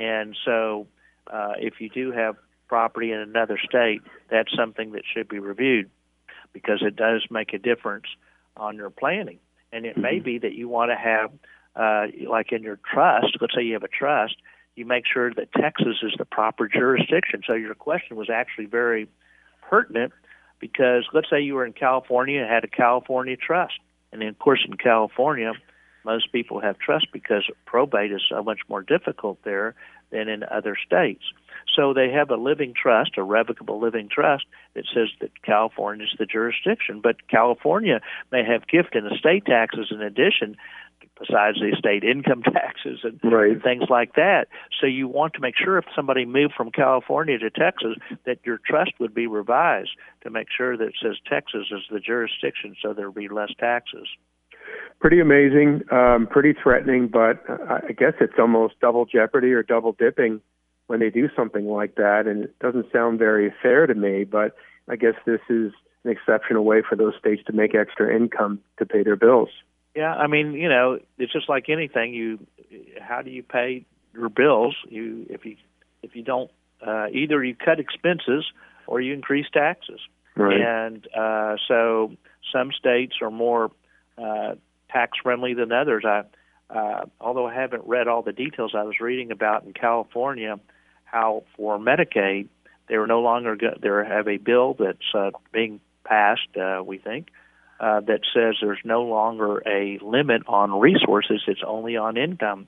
And 0.00 0.34
so 0.44 0.86
uh, 1.26 1.52
if 1.58 1.80
you 1.80 1.90
do 1.90 2.10
have 2.10 2.36
property 2.68 3.12
in 3.12 3.18
another 3.18 3.58
state, 3.58 4.00
that's 4.30 4.54
something 4.56 4.92
that 4.92 5.02
should 5.12 5.28
be 5.28 5.38
reviewed 5.38 5.90
because 6.52 6.82
it 6.82 6.96
does 6.96 7.24
make 7.30 7.52
a 7.52 7.58
difference 7.58 8.06
on 8.56 8.76
your 8.76 8.90
planning. 8.90 9.38
And 9.72 9.84
it 9.84 9.96
may 9.96 10.16
mm-hmm. 10.16 10.24
be 10.24 10.38
that 10.38 10.54
you 10.54 10.68
want 10.68 10.90
to 10.90 10.96
have, 10.96 11.30
uh, 11.76 12.06
like 12.28 12.50
in 12.50 12.62
your 12.62 12.78
trust, 12.92 13.36
let's 13.40 13.54
say 13.54 13.62
you 13.62 13.74
have 13.74 13.84
a 13.84 13.88
trust, 13.88 14.36
you 14.74 14.86
make 14.86 15.04
sure 15.12 15.32
that 15.34 15.52
Texas 15.52 15.96
is 16.02 16.12
the 16.16 16.24
proper 16.24 16.66
jurisdiction. 16.66 17.42
So 17.46 17.52
your 17.52 17.74
question 17.74 18.16
was 18.16 18.30
actually 18.30 18.66
very 18.66 19.08
pertinent 19.68 20.12
because 20.58 21.04
let's 21.12 21.28
say 21.28 21.40
you 21.40 21.54
were 21.54 21.66
in 21.66 21.72
California 21.72 22.40
and 22.40 22.50
had 22.50 22.64
a 22.64 22.68
California 22.68 23.36
trust. 23.36 23.74
And 24.12 24.22
then, 24.22 24.28
of 24.28 24.38
course, 24.38 24.64
in 24.66 24.76
California, 24.76 25.52
most 26.04 26.32
people 26.32 26.60
have 26.60 26.78
trust 26.78 27.08
because 27.12 27.44
probate 27.66 28.12
is 28.12 28.22
so 28.28 28.42
much 28.42 28.60
more 28.68 28.82
difficult 28.82 29.38
there 29.44 29.74
than 30.10 30.28
in 30.28 30.42
other 30.44 30.76
states. 30.84 31.22
So 31.74 31.94
they 31.94 32.10
have 32.10 32.30
a 32.30 32.36
living 32.36 32.74
trust, 32.80 33.12
a 33.16 33.22
revocable 33.22 33.80
living 33.80 34.08
trust, 34.10 34.44
that 34.74 34.84
says 34.92 35.08
that 35.20 35.42
California 35.42 36.04
is 36.04 36.16
the 36.18 36.26
jurisdiction. 36.26 37.00
But 37.00 37.28
California 37.28 38.00
may 38.32 38.44
have 38.44 38.66
gift 38.66 38.94
and 38.94 39.10
estate 39.12 39.46
taxes 39.46 39.88
in 39.90 40.02
addition 40.02 40.56
besides 41.18 41.58
the 41.60 41.76
state 41.78 42.02
income 42.02 42.42
taxes 42.52 43.00
and, 43.04 43.20
right. 43.22 43.52
and 43.52 43.62
things 43.62 43.84
like 43.88 44.14
that. 44.14 44.48
So 44.80 44.86
you 44.86 45.06
want 45.06 45.34
to 45.34 45.40
make 45.40 45.54
sure 45.56 45.78
if 45.78 45.84
somebody 45.94 46.24
moved 46.24 46.54
from 46.56 46.70
California 46.70 47.38
to 47.38 47.50
Texas 47.50 47.96
that 48.24 48.38
your 48.44 48.58
trust 48.66 48.92
would 48.98 49.14
be 49.14 49.26
revised 49.26 49.90
to 50.22 50.30
make 50.30 50.48
sure 50.54 50.76
that 50.76 50.88
it 50.88 50.94
says 51.02 51.16
Texas 51.28 51.66
is 51.70 51.82
the 51.90 52.00
jurisdiction 52.00 52.74
so 52.82 52.94
there'll 52.94 53.12
be 53.12 53.28
less 53.28 53.52
taxes. 53.58 54.08
Pretty 55.00 55.20
amazing, 55.20 55.82
um, 55.90 56.26
pretty 56.30 56.52
threatening, 56.62 57.08
but 57.08 57.42
I 57.48 57.92
guess 57.96 58.12
it's 58.20 58.34
almost 58.38 58.74
double 58.80 59.06
jeopardy 59.06 59.52
or 59.52 59.62
double 59.62 59.92
dipping 59.92 60.42
when 60.88 61.00
they 61.00 61.08
do 61.08 61.28
something 61.34 61.66
like 61.66 61.94
that. 61.94 62.26
And 62.26 62.44
it 62.44 62.58
doesn't 62.58 62.92
sound 62.92 63.18
very 63.18 63.52
fair 63.62 63.86
to 63.86 63.94
me, 63.94 64.24
but 64.24 64.56
I 64.88 64.96
guess 64.96 65.14
this 65.24 65.40
is 65.48 65.72
an 66.04 66.10
exceptional 66.10 66.64
way 66.64 66.82
for 66.86 66.96
those 66.96 67.14
states 67.18 67.42
to 67.46 67.52
make 67.52 67.74
extra 67.74 68.14
income 68.14 68.60
to 68.78 68.84
pay 68.84 69.02
their 69.02 69.16
bills. 69.16 69.48
Yeah, 69.94 70.14
I 70.14 70.26
mean, 70.26 70.52
you 70.52 70.68
know, 70.68 70.98
it's 71.18 71.32
just 71.32 71.48
like 71.48 71.68
anything. 71.68 72.12
You, 72.12 72.46
how 73.00 73.22
do 73.22 73.30
you 73.30 73.42
pay 73.42 73.86
your 74.12 74.28
bills? 74.28 74.76
You, 74.88 75.26
if 75.30 75.44
you, 75.44 75.56
if 76.02 76.14
you 76.14 76.22
don't, 76.22 76.50
uh, 76.86 77.06
either 77.12 77.42
you 77.42 77.54
cut 77.54 77.80
expenses 77.80 78.44
or 78.86 79.00
you 79.00 79.14
increase 79.14 79.46
taxes. 79.52 80.00
Right. 80.36 80.60
And 80.60 81.06
uh, 81.16 81.56
so 81.68 82.12
some 82.52 82.70
states 82.72 83.14
are 83.22 83.30
more 83.30 83.70
uh, 84.20 84.54
tax 84.90 85.18
friendly 85.22 85.54
than 85.54 85.72
others. 85.72 86.04
I, 86.04 86.22
uh, 86.68 87.06
although 87.20 87.46
I 87.46 87.54
haven't 87.54 87.84
read 87.86 88.08
all 88.08 88.22
the 88.22 88.32
details, 88.32 88.72
I 88.76 88.84
was 88.84 89.00
reading 89.00 89.30
about 89.30 89.64
in 89.64 89.72
California 89.72 90.58
how 91.04 91.44
for 91.56 91.78
Medicaid 91.78 92.48
they 92.88 92.96
are 92.96 93.06
no 93.06 93.20
longer 93.20 93.56
go- 93.56 93.78
they 93.80 93.88
have 93.88 94.28
a 94.28 94.36
bill 94.36 94.76
that's 94.78 95.14
uh, 95.14 95.30
being 95.52 95.80
passed. 96.04 96.56
Uh, 96.56 96.82
we 96.84 96.98
think 96.98 97.28
uh, 97.80 98.00
that 98.00 98.20
says 98.34 98.56
there's 98.60 98.80
no 98.84 99.02
longer 99.02 99.62
a 99.66 99.98
limit 100.02 100.42
on 100.46 100.78
resources, 100.78 101.42
it's 101.46 101.62
only 101.66 101.96
on 101.96 102.16
income. 102.16 102.66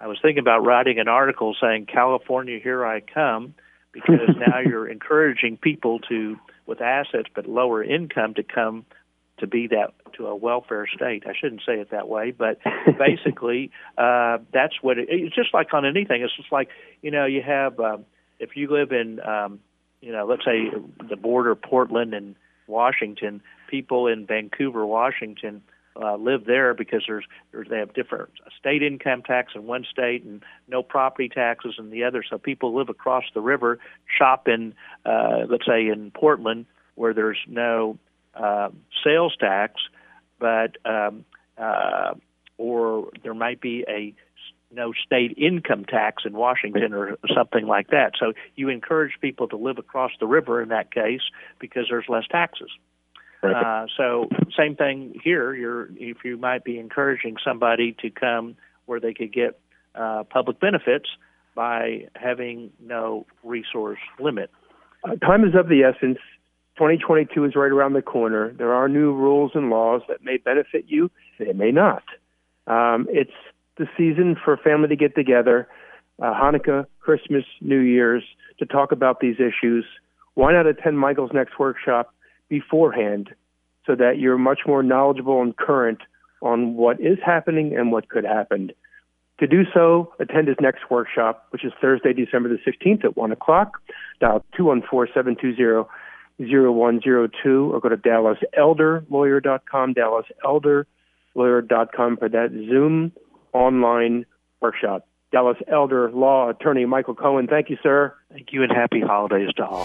I 0.00 0.06
was 0.06 0.18
thinking 0.22 0.40
about 0.40 0.64
writing 0.64 0.98
an 0.98 1.08
article 1.08 1.56
saying, 1.60 1.86
California, 1.86 2.60
here 2.62 2.84
I 2.84 3.00
come, 3.00 3.54
because 3.92 4.28
now 4.36 4.60
you're 4.60 4.88
encouraging 4.88 5.56
people 5.56 5.98
to, 6.10 6.36
with 6.66 6.80
assets 6.80 7.28
but 7.34 7.48
lower 7.48 7.82
income, 7.82 8.34
to 8.34 8.42
come 8.42 8.84
to 9.38 9.46
be 9.46 9.66
that 9.68 9.92
to 10.16 10.26
a 10.26 10.34
welfare 10.34 10.86
state. 10.86 11.24
I 11.26 11.32
shouldn't 11.38 11.62
say 11.66 11.74
it 11.74 11.90
that 11.90 12.08
way, 12.08 12.30
but 12.30 12.58
basically, 12.98 13.70
uh, 13.98 14.38
that's 14.52 14.74
what 14.82 14.98
it, 14.98 15.08
it's 15.10 15.34
just 15.34 15.52
like 15.52 15.72
on 15.74 15.84
anything. 15.84 16.22
It's 16.22 16.36
just 16.36 16.52
like 16.52 16.68
you 17.02 17.10
know, 17.10 17.26
you 17.26 17.42
have 17.42 17.78
uh, 17.80 17.98
if 18.38 18.56
you 18.56 18.70
live 18.70 18.92
in 18.92 19.20
um, 19.20 19.60
you 20.00 20.12
know, 20.12 20.26
let's 20.26 20.44
say 20.44 20.70
the 21.08 21.16
border, 21.16 21.54
Portland 21.54 22.14
and 22.14 22.36
Washington, 22.66 23.42
people 23.68 24.06
in 24.06 24.26
Vancouver, 24.26 24.86
Washington, 24.86 25.62
uh, 26.00 26.16
live 26.16 26.44
there 26.44 26.74
because 26.74 27.02
there's, 27.06 27.24
there's 27.52 27.68
they 27.68 27.78
have 27.78 27.94
different 27.94 28.30
state 28.58 28.82
income 28.82 29.22
tax 29.22 29.52
in 29.54 29.64
one 29.64 29.84
state 29.90 30.24
and 30.24 30.42
no 30.68 30.82
property 30.82 31.28
taxes 31.28 31.76
in 31.78 31.90
the 31.90 32.04
other. 32.04 32.24
So 32.28 32.36
people 32.36 32.74
live 32.74 32.88
across 32.88 33.24
the 33.32 33.40
river, 33.40 33.78
shop 34.18 34.48
in, 34.48 34.74
uh, 35.06 35.44
let's 35.48 35.66
say 35.66 35.86
in 35.88 36.10
Portland, 36.10 36.66
where 36.96 37.14
there's 37.14 37.38
no 37.48 37.98
uh, 38.36 38.70
sales 39.04 39.34
tax, 39.38 39.74
but 40.38 40.76
um, 40.84 41.24
uh, 41.58 42.14
or 42.58 43.10
there 43.22 43.34
might 43.34 43.60
be 43.60 43.84
a 43.88 44.14
no 44.70 44.92
state 44.92 45.36
income 45.38 45.84
tax 45.84 46.24
in 46.26 46.32
Washington 46.32 46.92
or 46.92 47.16
something 47.34 47.66
like 47.66 47.88
that. 47.88 48.12
So 48.18 48.32
you 48.56 48.68
encourage 48.68 49.12
people 49.20 49.46
to 49.48 49.56
live 49.56 49.78
across 49.78 50.10
the 50.18 50.26
river 50.26 50.60
in 50.60 50.70
that 50.70 50.92
case 50.92 51.20
because 51.60 51.86
there's 51.88 52.06
less 52.08 52.24
taxes. 52.30 52.70
Uh, 53.42 53.86
so 53.96 54.28
same 54.56 54.74
thing 54.74 55.20
here. 55.22 55.54
You're 55.54 55.90
if 55.96 56.24
you 56.24 56.38
might 56.38 56.64
be 56.64 56.78
encouraging 56.78 57.36
somebody 57.44 57.94
to 58.00 58.08
come 58.10 58.56
where 58.86 59.00
they 59.00 59.12
could 59.12 59.32
get 59.32 59.58
uh, 59.94 60.24
public 60.24 60.60
benefits 60.60 61.10
by 61.54 62.08
having 62.16 62.70
no 62.80 63.26
resource 63.42 63.98
limit. 64.18 64.50
Uh, 65.04 65.16
time 65.16 65.44
is 65.44 65.54
of 65.54 65.68
the 65.68 65.82
essence. 65.82 66.18
2022 66.76 67.44
is 67.44 67.54
right 67.54 67.70
around 67.70 67.92
the 67.92 68.02
corner. 68.02 68.52
There 68.52 68.74
are 68.74 68.88
new 68.88 69.12
rules 69.12 69.52
and 69.54 69.70
laws 69.70 70.02
that 70.08 70.24
may 70.24 70.38
benefit 70.38 70.86
you, 70.88 71.10
they 71.38 71.52
may 71.52 71.70
not. 71.70 72.02
Um, 72.66 73.06
it's 73.10 73.30
the 73.76 73.86
season 73.96 74.36
for 74.42 74.56
family 74.56 74.88
to 74.88 74.96
get 74.96 75.14
together, 75.14 75.68
uh, 76.20 76.34
Hanukkah, 76.34 76.86
Christmas, 77.00 77.44
New 77.60 77.80
Year's, 77.80 78.24
to 78.58 78.66
talk 78.66 78.92
about 78.92 79.20
these 79.20 79.36
issues. 79.36 79.84
Why 80.34 80.52
not 80.52 80.66
attend 80.66 80.98
Michael's 80.98 81.32
next 81.32 81.58
workshop 81.58 82.12
beforehand 82.48 83.30
so 83.86 83.94
that 83.94 84.18
you're 84.18 84.38
much 84.38 84.60
more 84.66 84.82
knowledgeable 84.82 85.42
and 85.42 85.56
current 85.56 85.98
on 86.42 86.74
what 86.74 87.00
is 87.00 87.18
happening 87.24 87.76
and 87.76 87.92
what 87.92 88.08
could 88.08 88.24
happen? 88.24 88.70
To 89.40 89.46
do 89.48 89.62
so, 89.72 90.12
attend 90.20 90.46
his 90.46 90.56
next 90.60 90.90
workshop, 90.90 91.46
which 91.50 91.64
is 91.64 91.72
Thursday, 91.80 92.12
December 92.12 92.48
the 92.48 92.58
16th 92.58 93.04
at 93.04 93.16
1 93.16 93.32
o'clock. 93.32 93.80
Dial 94.20 94.44
214 94.56 95.12
720 95.12 95.88
0102 96.38 97.72
or 97.72 97.80
go 97.80 97.88
to 97.88 97.96
DallasElderLawyer.com, 97.96 99.94
DallasElderLawyer.com 99.94 102.16
for 102.16 102.28
that 102.28 102.50
Zoom 102.50 103.10
online 103.52 104.26
workshop. 104.60 105.08
Dallas 105.32 105.56
Elder 105.66 106.12
Law 106.12 106.50
Attorney 106.50 106.86
Michael 106.86 107.16
Cohen, 107.16 107.48
thank 107.48 107.68
you, 107.68 107.76
sir. 107.82 108.14
Thank 108.30 108.52
you 108.52 108.62
and 108.62 108.70
happy 108.70 109.00
holidays 109.00 109.52
to 109.56 109.66
all. 109.66 109.84